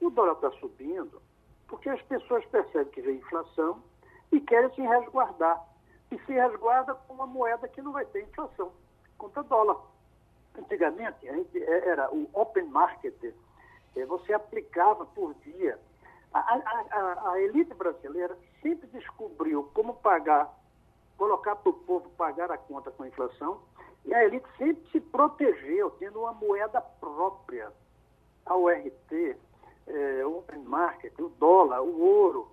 [0.00, 1.20] O dólar está subindo
[1.66, 3.82] porque as pessoas percebem que vem inflação
[4.30, 5.60] e querem se resguardar.
[6.10, 8.72] E se resguarda com uma moeda que não vai ter inflação,
[9.18, 9.78] contra dólar.
[10.58, 13.14] Antigamente, a gente é, era o open market,
[13.96, 15.78] é, você aplicava por dia.
[16.32, 20.52] A, a, a, elite brasileira sempre descobriu como pagar,
[21.16, 23.60] colocar para o povo pagar a conta com a inflação,
[24.04, 27.72] e a elite sempre se protegeu, tendo uma moeda própria.
[28.46, 29.36] A URT,
[29.86, 32.48] é, o open market, o dólar, o ouro.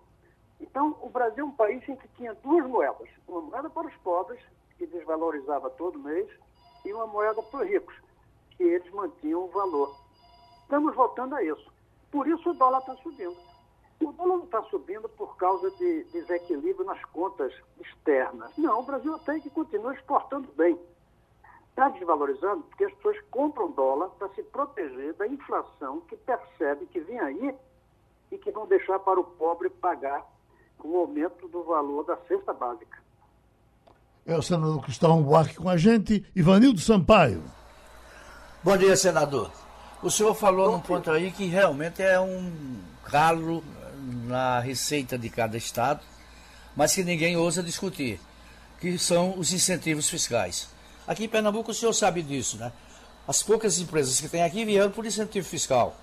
[0.59, 3.09] Então, o Brasil é um país em que tinha duas moedas.
[3.27, 4.39] Uma moeda para os pobres,
[4.77, 6.29] que desvalorizava todo mês,
[6.85, 7.95] e uma moeda para os ricos,
[8.57, 9.95] que eles mantinham o valor.
[10.63, 11.71] Estamos voltando a isso.
[12.11, 13.37] Por isso o dólar está subindo.
[14.01, 18.51] O dólar não está subindo por causa de desequilíbrio nas contas externas.
[18.57, 20.79] Não, o Brasil até que continua exportando bem.
[21.69, 26.99] Está desvalorizando porque as pessoas compram dólar para se proteger da inflação que percebe que
[26.99, 27.55] vem aí
[28.31, 30.25] e que vão deixar para o pobre pagar
[30.83, 33.01] o aumento do valor da cesta básica.
[34.25, 37.43] É o senador Cristóvão Buarque com a gente, Ivanildo Sampaio.
[38.63, 39.51] Bom dia, senador.
[40.03, 43.63] O senhor falou Bom num ponto aí que realmente é um calo
[44.27, 46.01] na receita de cada estado,
[46.75, 48.19] mas que ninguém ousa discutir,
[48.79, 50.69] que são os incentivos fiscais.
[51.07, 52.71] Aqui em Pernambuco o senhor sabe disso, né?
[53.27, 55.95] As poucas empresas que tem aqui vieram por incentivo fiscal.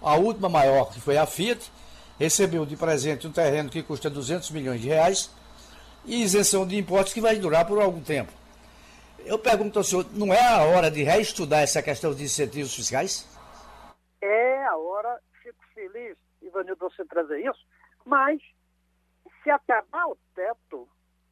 [0.00, 1.70] A última maior, que foi a Fiat,
[2.18, 5.30] recebeu de presente um terreno que custa 200 milhões de reais
[6.06, 8.32] e isenção de impostos que vai durar por algum tempo.
[9.24, 13.28] Eu pergunto ao senhor, não é a hora de reestudar essa questão de incentivos fiscais?
[14.20, 17.66] É a hora, fico feliz, Ivanildo, você trazer isso,
[18.04, 18.40] mas
[19.46, 20.88] Se acabar o teto,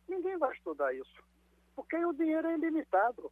[0.08, 1.20] ninguém vai estudar isso,
[1.74, 3.28] porque o dinheiro é ilimitado.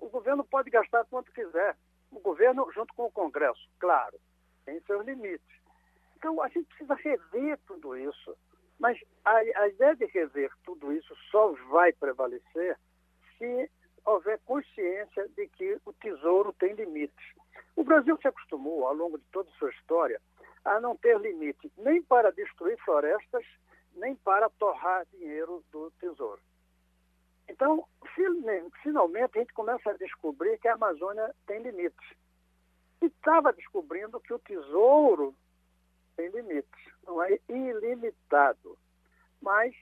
[0.00, 1.76] O governo pode gastar quanto quiser.
[2.10, 4.18] O governo, junto com o Congresso, claro,
[4.64, 5.46] tem seus limites.
[6.16, 8.34] Então, a gente precisa rever tudo isso.
[8.78, 12.78] Mas a, a ideia de rever tudo isso só vai prevalecer
[13.38, 13.70] se
[14.04, 17.26] houver consciência de que o tesouro tem limites.
[17.74, 20.20] O Brasil se acostumou, ao longo de toda a sua história,
[20.64, 23.44] a não ter limite nem para destruir florestas,
[23.94, 26.40] nem para torrar dinheiro do tesouro.
[27.48, 27.86] Então,
[28.82, 32.08] finalmente, a gente começa a descobrir que a Amazônia tem limites.
[33.00, 35.34] E estava descobrindo que o tesouro
[36.16, 38.78] tem limites, não é ilimitado.
[39.40, 39.74] Mas,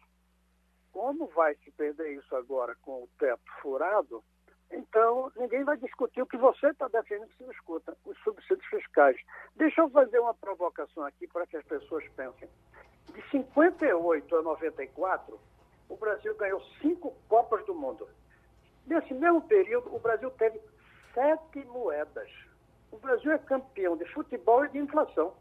[0.92, 4.22] como vai se perder isso agora com o teto furado,
[4.70, 9.16] então ninguém vai discutir o que você está defendendo que se discuta, os subsídios fiscais.
[9.56, 12.48] Deixa eu fazer uma provocação aqui para que as pessoas pensem.
[13.12, 15.40] De 58 a 94,
[15.88, 18.08] o Brasil ganhou cinco Copas do Mundo.
[18.86, 20.60] Nesse mesmo período, o Brasil teve
[21.12, 22.28] sete moedas.
[22.90, 25.34] O Brasil é campeão de futebol e de inflação.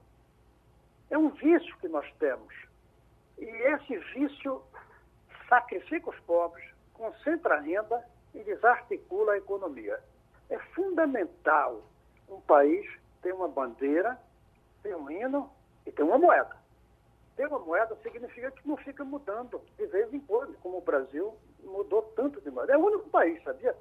[1.09, 2.53] É um vício que nós temos.
[3.37, 4.61] E esse vício
[5.47, 9.99] sacrifica os pobres, concentra a renda e desarticula a economia.
[10.49, 11.83] É fundamental
[12.29, 12.89] um país
[13.21, 14.19] ter uma bandeira,
[14.81, 15.51] ter um hino
[15.85, 16.55] e ter uma moeda.
[17.35, 21.35] Ter uma moeda significa que não fica mudando de vez em quando, como o Brasil
[21.63, 22.73] mudou tanto de moeda.
[22.73, 23.75] É o único país, sabia?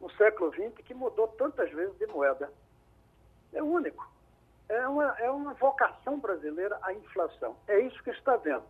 [0.00, 2.50] No século XX que mudou tantas vezes de moeda.
[3.52, 4.15] É o único
[4.68, 7.56] é uma, é uma vocação brasileira a inflação.
[7.68, 8.64] É isso que está vendo.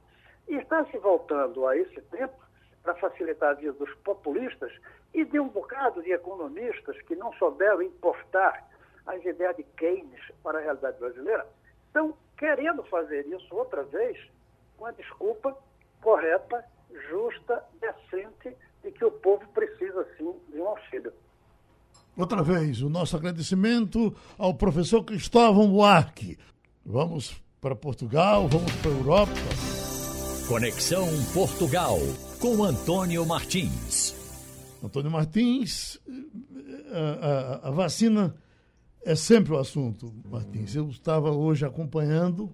[0.49, 2.34] E está se voltando a esse tempo
[2.82, 4.72] para facilitar a vida dos populistas
[5.12, 8.64] e de um bocado de economistas que não souberam importar
[9.07, 11.47] as ideias de Keynes para a realidade brasileira,
[11.86, 14.18] estão querendo fazer isso outra vez
[14.76, 15.57] com a desculpa
[16.03, 16.64] correta,
[17.09, 21.12] justa, decente de que o povo precisa sim de um auxílio.
[22.16, 26.38] Outra vez, o nosso agradecimento ao professor Cristóvão Buarque.
[26.82, 29.32] Vamos para Portugal, vamos para a Europa.
[30.48, 31.98] Conexão Portugal,
[32.40, 34.14] com Antônio Martins.
[34.82, 35.98] Antônio Martins,
[36.90, 38.34] a, a, a vacina
[39.04, 40.74] é sempre o assunto, Martins.
[40.74, 42.50] Eu estava hoje acompanhando,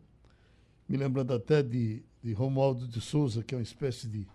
[0.88, 4.26] me lembrando até de, de Romualdo de Souza, que é uma espécie de,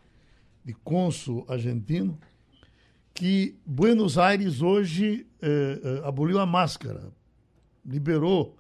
[0.64, 2.18] de cônsul argentino,
[3.18, 7.12] que Buenos Aires hoje eh, eh, aboliu a máscara,
[7.84, 8.56] liberou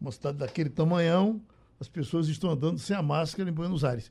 [0.00, 1.42] uma cidade daquele tamanhão,
[1.80, 4.08] as pessoas estão andando sem a máscara em Buenos Aires.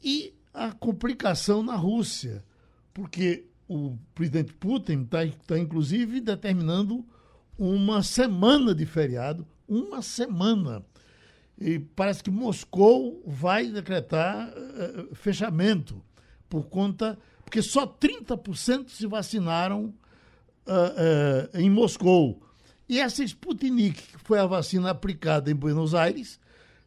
[0.00, 2.44] E a complicação na Rússia,
[2.94, 7.04] porque o presidente Putin está, tá, inclusive, determinando
[7.58, 10.84] uma semana de feriado, uma semana.
[11.58, 16.00] E parece que Moscou vai decretar uh, fechamento
[16.48, 17.18] por conta
[17.50, 19.92] porque só 30% se vacinaram
[20.66, 22.40] uh, uh, em Moscou.
[22.88, 26.38] E essa Sputnik, que foi a vacina aplicada em Buenos Aires,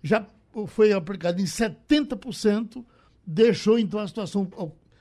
[0.02, 0.26] já
[0.68, 2.82] foi aplicada em 70%,
[3.28, 4.50] deixou então a situação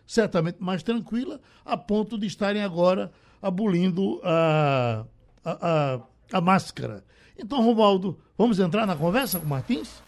[0.04, 5.06] certamente mais tranquila, a ponto de estarem agora abolindo a,
[5.44, 6.00] a, a,
[6.32, 7.04] a máscara.
[7.38, 10.02] Então, Romualdo, vamos entrar na conversa com Martins?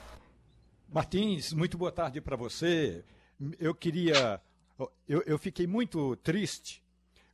[0.92, 3.04] Martins, muito boa tarde para você.
[3.60, 4.40] Eu queria
[5.08, 6.82] eu, eu fiquei muito triste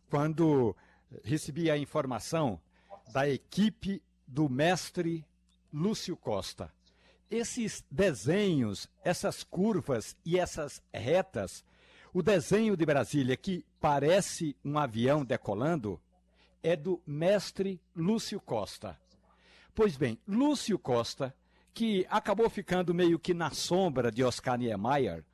[0.09, 0.76] quando
[1.24, 2.61] recebi a informação
[3.12, 5.24] da equipe do mestre
[5.72, 6.72] Lúcio Costa.
[7.30, 11.64] Esses desenhos, essas curvas e essas retas,
[12.12, 16.01] o desenho de Brasília que parece um avião decolando,
[16.62, 18.99] é do mestre Lúcio Costa.
[19.74, 21.34] Pois bem, Lúcio Costa,
[21.72, 25.24] que acabou ficando meio que na sombra de Oscar Niemeyer,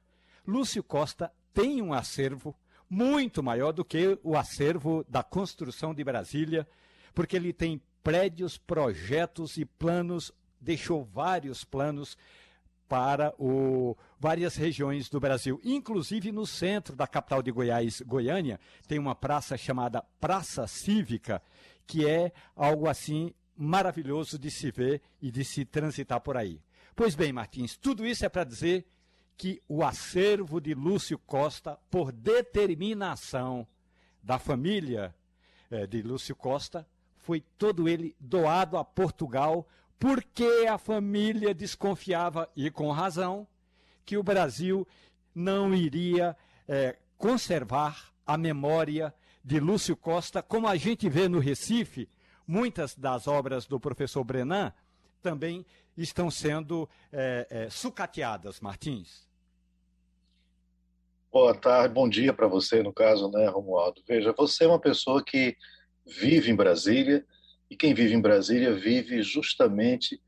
[0.47, 2.55] Lúcio Costa tem um acervo
[2.89, 6.69] muito maior do que o acervo da construção de Brasília,
[7.15, 10.31] porque ele tem prédios, projetos e planos,
[10.61, 12.15] deixou vários planos
[12.87, 15.59] para o, várias regiões do Brasil.
[15.65, 21.43] Inclusive no centro da capital de Goiás, Goiânia, tem uma praça chamada Praça Cívica,
[21.87, 26.61] que é algo assim maravilhoso de se ver e de se transitar por aí.
[26.95, 28.87] Pois bem, Martins, tudo isso é para dizer
[29.37, 33.67] que o acervo de Lúcio Costa, por determinação
[34.23, 35.15] da família
[35.71, 36.87] eh, de Lúcio Costa,
[37.19, 39.69] foi todo ele doado a Portugal,
[39.99, 43.47] porque a família desconfiava, e com razão,
[44.05, 44.87] que o Brasil
[45.35, 49.15] não iria eh, conservar a memória
[49.45, 52.09] de Lúcio Costa, como a gente vê no Recife,
[52.47, 54.73] muitas das obras do professor Brenan
[55.23, 55.67] também
[55.97, 59.26] estão sendo é, é, sucateadas, Martins.
[61.39, 64.03] Boa tarde, bom dia para você, no caso, né, Romualdo?
[64.09, 65.55] Veja, você é uma pessoa que
[66.07, 67.27] vive em Brasília
[67.69, 70.19] e quem vive em Brasília vive justamente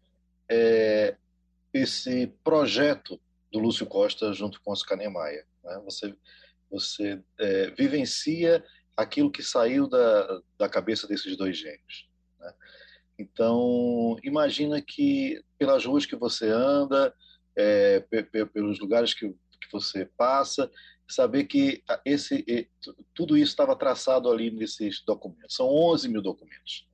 [0.50, 1.16] é,
[1.72, 3.18] esse projeto
[3.50, 5.46] do Lúcio Costa junto com Oscar Niemeyer.
[5.64, 5.80] Né?
[5.86, 6.14] Você,
[6.70, 8.62] você é, vivencia
[8.94, 12.06] aquilo que saiu da, da cabeça desses dois gênios.
[12.38, 12.52] Né?
[13.18, 17.14] Então, imagina que pelas ruas que você anda,
[17.56, 18.00] é,
[18.52, 20.70] pelos lugares que, que você passa,
[21.08, 22.68] saber que esse,
[23.14, 25.54] tudo isso estava traçado ali nesses documentos.
[25.54, 26.86] São 11 mil documentos.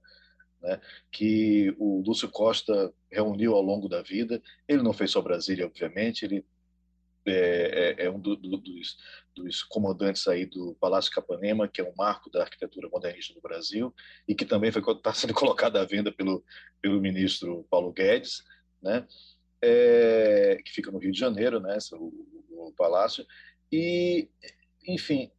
[0.62, 0.80] Né,
[1.12, 4.42] que o Lúcio Costa reuniu ao longo da vida.
[4.66, 6.42] Ele não fez só Brasília, obviamente, ele
[7.26, 8.98] é, é, é um do, do, dos,
[9.34, 13.94] dos, comandantes aí do Palácio Capanema, que é um marco da arquitetura modernista do Brasil
[14.28, 16.44] e que também está sendo colocado à venda pelo,
[16.82, 18.42] pelo ministro Paulo Guedes,
[18.82, 19.06] né?
[19.62, 21.78] É, que fica no Rio de Janeiro, né?
[21.92, 23.26] O, o palácio.
[23.76, 24.28] E,
[24.86, 25.32] enfim,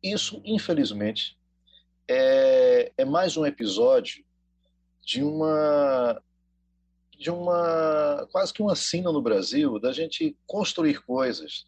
[0.00, 1.36] isso, infelizmente,
[2.06, 4.24] é, é mais um episódio
[5.04, 6.22] de uma
[7.18, 11.66] de uma quase que uma sina no Brasil da gente construir coisas,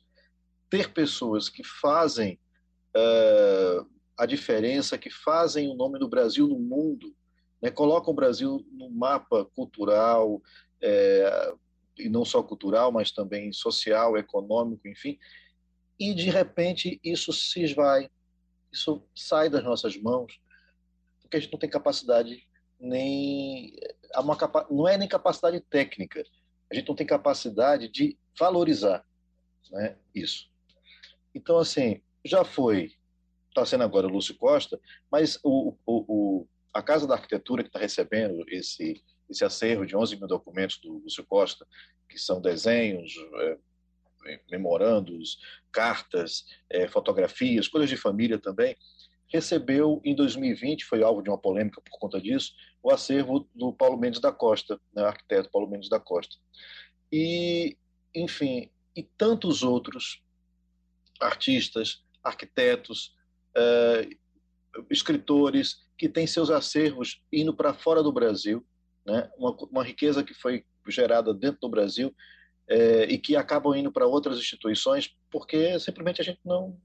[0.70, 2.38] ter pessoas que fazem
[2.96, 3.84] uh,
[4.16, 7.12] a diferença, que fazem o nome do Brasil no mundo,
[7.60, 7.68] né?
[7.68, 10.40] colocam o Brasil no mapa cultural
[10.80, 11.52] é,
[11.98, 15.18] e não só cultural, mas também social, econômico, enfim,
[15.98, 18.10] e de repente isso se esvai,
[18.72, 20.40] isso sai das nossas mãos,
[21.20, 22.46] porque a gente não tem capacidade
[22.78, 23.76] nem
[24.16, 24.36] uma
[24.70, 26.24] não é nem capacidade técnica,
[26.70, 29.04] a gente não tem capacidade de valorizar,
[29.70, 30.50] né, isso.
[31.34, 32.92] Então assim, já foi,
[33.48, 34.80] está sendo agora o Lúcio Costa,
[35.10, 36.04] mas o, o,
[36.42, 40.78] o a Casa da Arquitetura que está recebendo esse esse acervo de 11 mil documentos
[40.78, 41.66] do Lúcio Costa,
[42.08, 43.58] que são desenhos, é,
[44.50, 45.38] memorandos,
[45.70, 48.76] cartas, é, fotografias, coisas de família também,
[49.28, 52.52] recebeu em 2020, foi alvo de uma polêmica por conta disso,
[52.82, 56.36] o acervo do Paulo Mendes da Costa, né, arquiteto Paulo Mendes da Costa.
[57.10, 57.76] E,
[58.14, 60.22] enfim, e tantos outros
[61.20, 63.16] artistas, arquitetos,
[63.56, 64.08] é,
[64.90, 68.64] escritores que têm seus acervos indo para fora do Brasil,
[69.04, 72.14] né, uma, uma riqueza que foi gerada dentro do Brasil
[72.68, 76.76] é, e que acabam indo para outras instituições porque simplesmente a gente não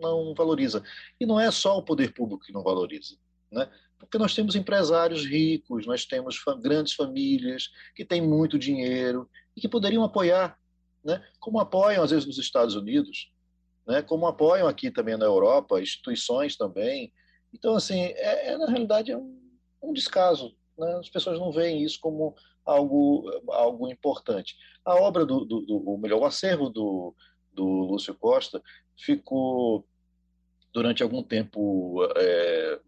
[0.00, 0.82] não valoriza.
[1.20, 3.16] E não é só o poder público que não valoriza,
[3.50, 3.68] né?
[3.98, 9.60] Porque nós temos empresários ricos, nós temos fam grandes famílias que têm muito dinheiro e
[9.60, 10.56] que poderiam apoiar,
[11.04, 11.20] né?
[11.40, 13.32] Como apoiam às vezes nos Estados Unidos,
[13.86, 14.00] né?
[14.02, 17.12] Como apoiam aqui também na Europa, instituições também.
[17.52, 19.36] Então assim, é, é na realidade é um,
[19.82, 20.54] um descaso.
[20.78, 20.96] Né?
[20.98, 22.36] As pessoas não veem isso como
[22.68, 24.54] algo, algo importante.
[24.84, 27.14] A obra do, do, do melhor, o acervo do,
[27.52, 28.62] do Lúcio Costa
[28.96, 29.86] ficou
[30.72, 32.80] durante algum tempo é,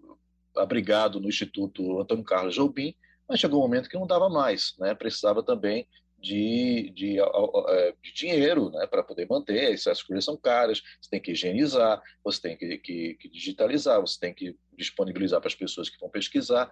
[0.57, 2.95] abrigado no Instituto Antônio Carlos Jobim,
[3.29, 4.95] mas chegou um momento que não dava mais, né?
[4.95, 5.87] Precisava também
[6.21, 11.21] de, de, é, de dinheiro né, para poder manter, essas coisas são caras, você tem
[11.21, 15.89] que higienizar, você tem que, que, que digitalizar, você tem que disponibilizar para as pessoas
[15.89, 16.71] que vão pesquisar.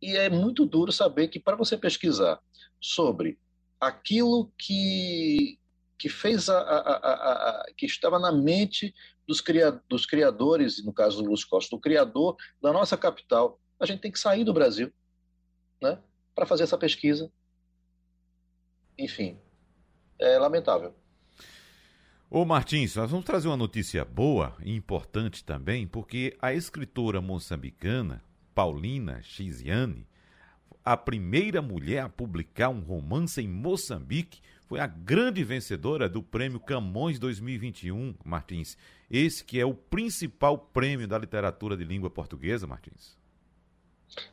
[0.00, 2.40] E é muito duro saber que para você pesquisar
[2.80, 3.38] sobre
[3.80, 5.58] aquilo que,
[5.98, 8.94] que fez a, a, a, a, que estava na mente
[9.26, 13.86] dos, cria, dos criadores, no caso do Lúcio Costa, do criador da nossa capital, a
[13.86, 14.92] gente tem que sair do Brasil,
[15.80, 15.98] né,
[16.34, 17.30] para fazer essa pesquisa.
[18.96, 19.38] Enfim,
[20.18, 20.94] é lamentável.
[22.30, 28.22] Ô Martins, nós vamos trazer uma notícia boa e importante também, porque a escritora moçambicana
[28.58, 30.04] Paulina Xiziane,
[30.84, 36.58] a primeira mulher a publicar um romance em Moçambique, foi a grande vencedora do Prêmio
[36.58, 38.76] Camões 2021, Martins.
[39.08, 43.16] Esse que é o principal prêmio da literatura de língua portuguesa, Martins.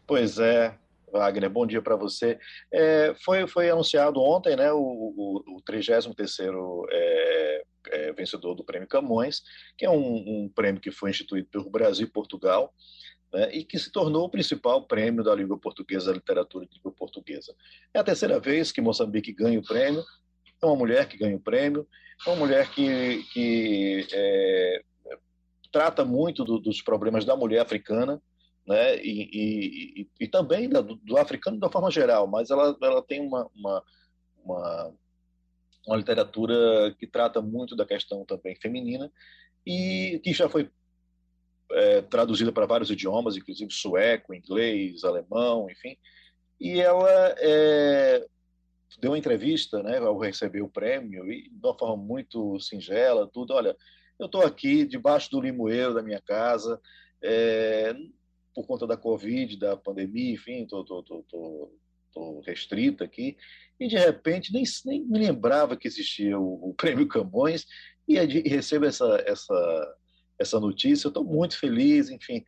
[0.08, 0.76] Pois é,
[1.12, 2.40] Wagner, bom dia para você.
[2.72, 8.88] É, foi, foi anunciado ontem né, o, o, o 33º é, é, vencedor do Prêmio
[8.88, 9.44] Camões,
[9.78, 12.74] que é um, um prêmio que foi instituído pelo Brasil e Portugal,
[13.36, 16.94] né, e que se tornou o principal prêmio da língua portuguesa, da literatura de língua
[16.94, 17.54] portuguesa.
[17.94, 20.02] É a terceira vez que Moçambique ganha o prêmio,
[20.64, 21.86] é uma mulher que ganha o prêmio,
[22.26, 24.82] é uma mulher que, que é,
[25.70, 28.22] trata muito do, dos problemas da mulher africana,
[28.66, 33.04] né, e, e, e também do, do, africano de uma forma geral, mas ela, ela
[33.04, 33.84] tem uma, uma,
[34.44, 34.94] uma,
[35.86, 39.12] uma literatura que trata muito da questão também feminina,
[39.68, 40.72] e que já foi
[41.72, 45.98] é, traduzida para vários idiomas, inclusive sueco, inglês, alemão, enfim.
[46.60, 48.26] E ela é,
[49.00, 53.54] deu uma entrevista, né, ao receber o prêmio, e de uma forma muito singela, tudo.
[53.54, 53.76] Olha,
[54.20, 56.80] eu estou aqui debaixo do limoeiro da minha casa,
[57.22, 57.94] é,
[58.54, 63.36] por conta da Covid, da pandemia, enfim, estou restrito aqui,
[63.78, 67.66] e de repente nem, nem me lembrava que existia o, o Prêmio Camões,
[68.08, 69.96] e, e recebo essa, essa,
[70.40, 72.44] essa notícia, eu estou muito feliz, enfim.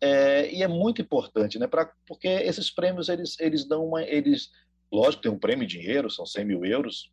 [0.00, 4.02] É, e é muito importante, né, pra, porque esses prêmios, eles, eles dão uma...
[4.02, 4.50] Eles,
[4.90, 7.10] lógico, tem um prêmio em dinheiro, são 100 mil euros,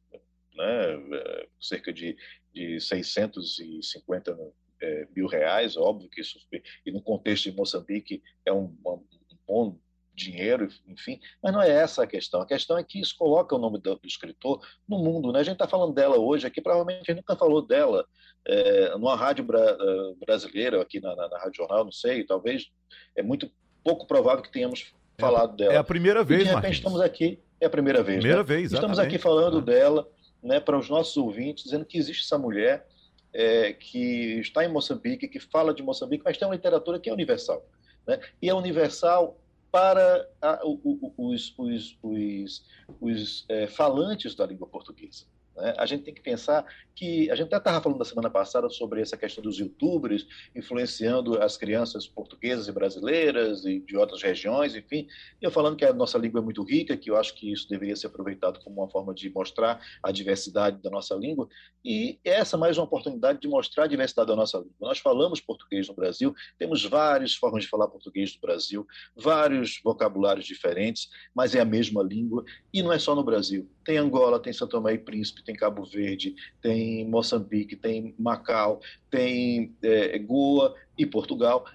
[0.55, 2.15] né, é, cerca de,
[2.53, 4.38] de 650
[4.82, 6.39] é, mil reais, óbvio que isso,
[6.86, 9.03] e no contexto de Moçambique é um, um
[9.47, 9.78] bom
[10.18, 12.41] dinheiro, enfim, mas não é essa a questão.
[12.41, 14.59] A questão é que isso coloca o nome do, do escritor
[14.89, 15.32] no mundo.
[15.32, 15.39] Né?
[15.39, 18.03] A gente está falando dela hoje aqui, provavelmente a gente nunca falou dela
[18.45, 22.68] é, numa rádio bra, é, brasileira, aqui na, na, na, Rádio Jornal, não sei, talvez
[23.15, 23.49] é muito
[23.84, 25.74] pouco provável que tenhamos é falado dela.
[25.74, 26.78] É a primeira vez, e de repente Martins.
[26.78, 28.18] estamos aqui, é a primeira vez.
[28.18, 28.47] Primeira né?
[28.47, 28.91] vez, exatamente.
[28.91, 30.09] Estamos aqui falando dela
[30.41, 32.88] né, para os nossos ouvintes, dizendo que existe essa mulher
[33.32, 37.13] é, que está em Moçambique, que fala de Moçambique, mas tem uma literatura que é
[37.13, 37.63] universal.
[38.07, 38.20] Né?
[38.41, 39.38] E é universal
[39.78, 42.65] para a, os, os, os,
[42.99, 45.25] os é, falantes da língua portuguesa.
[45.55, 45.75] Né?
[45.78, 46.65] A gente tem que pensar
[46.97, 47.29] que.
[47.29, 51.55] A gente até estava falando da semana passada sobre essa questão dos youtubers influenciando as
[51.55, 55.07] crianças portuguesas e brasileiras e de outras regiões, enfim.
[55.39, 57.95] Eu falando que a nossa língua é muito rica, que eu acho que isso deveria
[57.95, 61.47] ser aproveitado como uma forma de mostrar a diversidade da nossa língua.
[61.85, 64.73] E essa é mais uma oportunidade de mostrar a diversidade da nossa língua.
[64.81, 68.85] Nós falamos português no Brasil, temos várias formas de falar português no Brasil,
[69.15, 72.43] vários vocabulários diferentes, mas é a mesma língua.
[72.73, 73.69] E não é só no Brasil.
[73.85, 78.79] Tem Angola, tem São Tomé e Príncipe, tem Cabo Verde, tem Moçambique, tem Macau,
[79.09, 81.65] tem é, Goa e Portugal.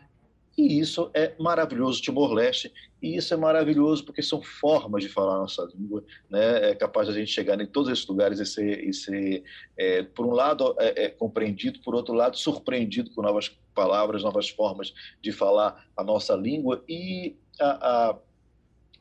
[0.56, 5.38] E isso é maravilhoso, Timor-Leste, e isso é maravilhoso porque são formas de falar a
[5.40, 6.70] nossa língua, né?
[6.70, 9.44] é capaz de a gente chegar em todos esses lugares e ser, e ser
[9.78, 14.50] é, por um lado, é, é, compreendido, por outro lado, surpreendido com novas palavras, novas
[14.50, 14.92] formas
[15.22, 18.18] de falar a nossa língua, e a, a,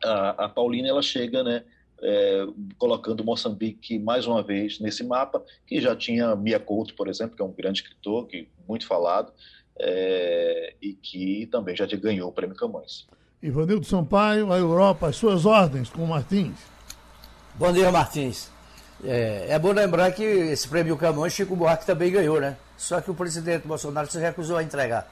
[0.04, 1.66] a, a Paulina, ela chega, né,
[2.02, 2.46] é,
[2.78, 7.42] colocando Moçambique mais uma vez nesse mapa, que já tinha Mia Couto, por exemplo, que
[7.42, 9.32] é um grande escritor, que muito falado,
[9.80, 13.08] é, e que também já ganhou o Prêmio Camões.
[13.42, 16.58] Ivanildo Sampaio, a Europa, as suas ordens com o Martins.
[17.56, 18.52] Bom dia, Martins.
[19.04, 22.56] É, é, bom lembrar que esse prêmio Camões, Chico Buarque também ganhou, né?
[22.78, 25.08] Só que o presidente Bolsonaro se recusou a entregar.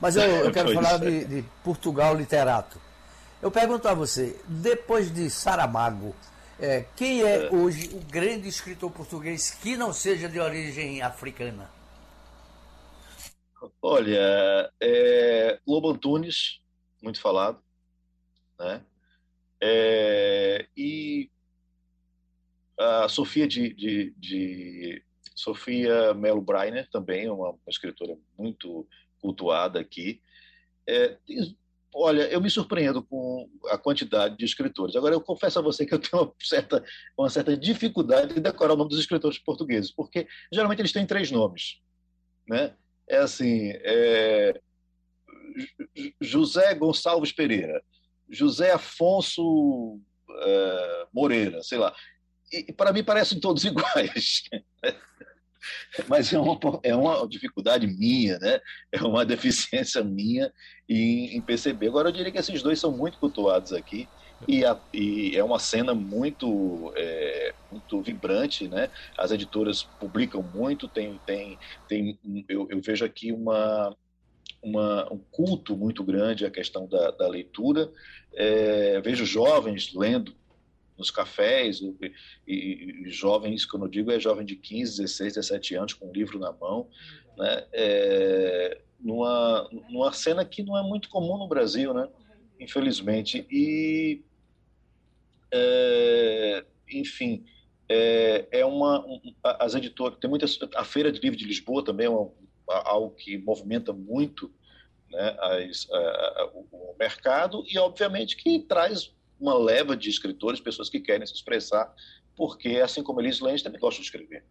[0.00, 2.80] Mas eu, eu quero falar de, de Portugal literato.
[3.40, 6.14] Eu pergunto a você, depois de Saramago,
[6.58, 11.70] é, quem é, é hoje o grande escritor português que não seja de origem africana?
[13.80, 16.60] Olha, é, Lobo Antunes,
[17.00, 17.62] muito falado,
[18.58, 18.82] né?
[19.60, 21.30] É, e
[22.76, 28.84] a Sofia de, de, de Sofia Melo Breiner também, uma, uma escritora muito
[29.20, 30.20] cultuada aqui.
[30.84, 31.16] É,
[31.94, 34.94] Olha, eu me surpreendo com a quantidade de escritores.
[34.94, 36.84] Agora, eu confesso a você que eu tenho uma certa,
[37.16, 41.30] uma certa dificuldade de decorar o nome dos escritores portugueses, porque geralmente eles têm três
[41.30, 41.80] nomes.
[42.46, 42.74] Né?
[43.08, 44.60] É assim: é...
[46.20, 47.82] José Gonçalves Pereira,
[48.28, 49.98] José Afonso
[50.30, 51.06] é...
[51.12, 51.94] Moreira, sei lá.
[52.52, 54.42] E, para mim parecem todos iguais.
[56.08, 58.60] Mas é uma, é uma dificuldade minha, né?
[58.92, 60.52] é uma deficiência minha
[60.88, 61.88] em, em, perceber.
[61.88, 64.08] Agora, eu diria que esses dois são muito cultuados aqui,
[64.46, 68.88] e, a, e é uma cena muito, é, muito vibrante, né?
[69.16, 71.58] as editoras publicam muito, tem, tem,
[71.88, 73.96] tem, eu, eu vejo aqui uma,
[74.62, 77.90] uma, um culto muito grande à questão da, da leitura.
[78.34, 80.34] É, vejo jovens lendo
[80.98, 81.94] nos cafés, e,
[82.46, 86.12] e, e, jovens, quando eu digo, é jovem de 15, 16, 17 anos, com um
[86.12, 86.88] livro na mão,
[87.36, 87.64] né?
[87.72, 92.08] É, numa, numa cena que não é muito comum no Brasil, né?
[92.60, 93.46] infelizmente.
[93.50, 94.22] E,
[95.50, 97.44] é, enfim,
[97.88, 99.04] é, é uma.
[99.06, 100.18] Um, as editoras.
[100.18, 100.58] Tem muitas.
[100.74, 102.30] A Feira de Livro de Lisboa também é uma,
[102.66, 104.52] algo que movimenta muito
[105.10, 110.88] né, as, a, a, o mercado e, obviamente, que traz uma leva de escritores, pessoas
[110.88, 111.92] que querem se expressar,
[112.36, 114.44] porque, assim como Elis Lenz, também gostam de escrever.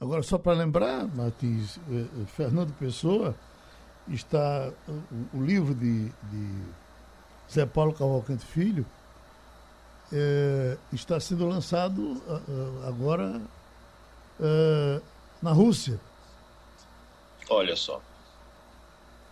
[0.00, 3.34] Agora, só para lembrar, Martins, eh, eh, Fernando Pessoa
[4.08, 4.72] está.
[5.32, 6.62] O, livro de, de
[7.50, 8.86] Zé Paulo Cavalcante Filho
[10.12, 12.22] é, está sendo lançado
[12.86, 13.40] agora
[14.40, 15.00] é,
[15.42, 16.00] na Rússia.
[17.48, 18.02] Olha só.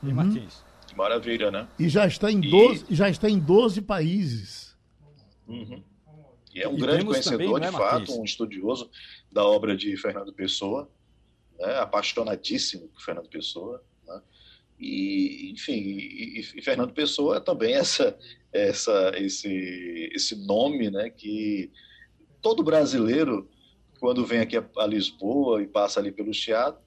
[0.02, 0.14] E uhum.
[0.14, 0.62] Martins?
[0.96, 1.66] Maravilha, né?
[1.78, 2.94] E já está em 12, e...
[2.94, 4.73] já está em 12 países.
[5.46, 5.82] Uhum.
[6.54, 8.90] E é um e grande conhecedor, também, de é, fato, um estudioso
[9.30, 10.88] da obra de Fernando Pessoa,
[11.58, 13.84] né, apaixonadíssimo por Fernando Pessoa.
[14.06, 14.22] Né,
[14.78, 18.16] e, enfim, e, e, Fernando Pessoa é também essa,
[18.52, 21.72] essa, esse, esse nome né, que
[22.40, 23.50] todo brasileiro,
[23.98, 26.80] quando vem aqui a, a Lisboa e passa ali pelo teatro,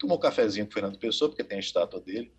[0.00, 2.32] toma um cafezinho com Fernando Pessoa, porque tem a estátua dele,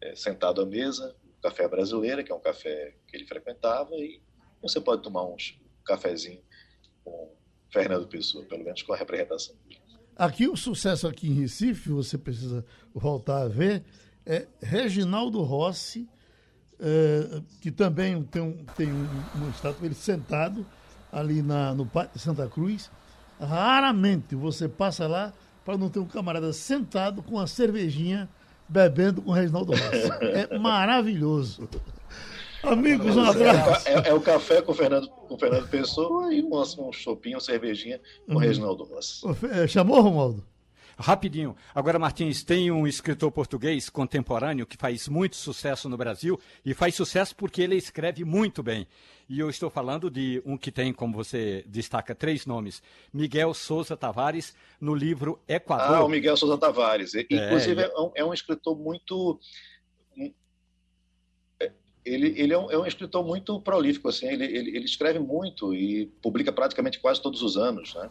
[0.00, 4.20] é, sentado à mesa, café brasileira, que é um café que ele frequentava, e
[4.62, 5.36] você pode tomar um
[5.84, 6.40] cafezinho
[7.04, 7.32] com
[7.70, 9.80] Fernando Pessoa, pelo menos com a representação dele.
[10.16, 13.84] Aqui o sucesso aqui em Recife, você precisa voltar a ver,
[14.26, 16.08] é Reginaldo Rossi,
[16.80, 20.66] é, que também tem, um, tem um, uma estátua, ele sentado
[21.12, 22.90] ali na, no Pátio de Santa Cruz.
[23.40, 25.32] Raramente você passa lá
[25.64, 28.28] para não ter um camarada sentado com uma cervejinha
[28.68, 30.08] bebendo com o Reginaldo Rossi.
[30.50, 31.68] É maravilhoso.
[32.62, 33.88] Amigos, um abraço.
[33.88, 37.36] É, é, o café com o Fernando, com o Fernando Pessoa e um, um chopinho,
[37.36, 38.40] uma cervejinha com o uhum.
[38.40, 39.22] Reginaldo Rossi.
[39.50, 40.44] É, chamou, Romualdo?
[41.00, 41.54] Rapidinho.
[41.72, 46.96] Agora, Martins, tem um escritor português contemporâneo que faz muito sucesso no Brasil e faz
[46.96, 48.84] sucesso porque ele escreve muito bem.
[49.28, 52.82] E eu estou falando de um que tem, como você destaca, três nomes:
[53.12, 55.96] Miguel Souza Tavares, no livro Equador.
[55.98, 57.14] Ah, o Miguel Souza Tavares.
[57.14, 59.38] Inclusive, é, é, um, é um escritor muito
[62.08, 65.74] ele, ele é, um, é, um, escritor muito prolífico, assim, ele, ele, ele, escreve muito
[65.74, 68.10] e publica praticamente quase todos os anos, né?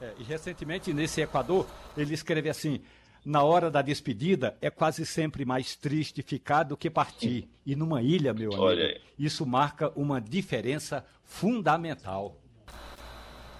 [0.00, 1.66] É, e recentemente, nesse Equador,
[1.96, 2.80] ele escreve assim,
[3.24, 7.48] na hora da despedida, é quase sempre mais triste ficar do que partir.
[7.66, 12.36] E numa ilha, meu amigo, isso marca uma diferença fundamental.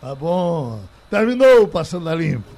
[0.00, 0.80] Tá bom.
[1.10, 2.57] Terminou Passando a Limpo.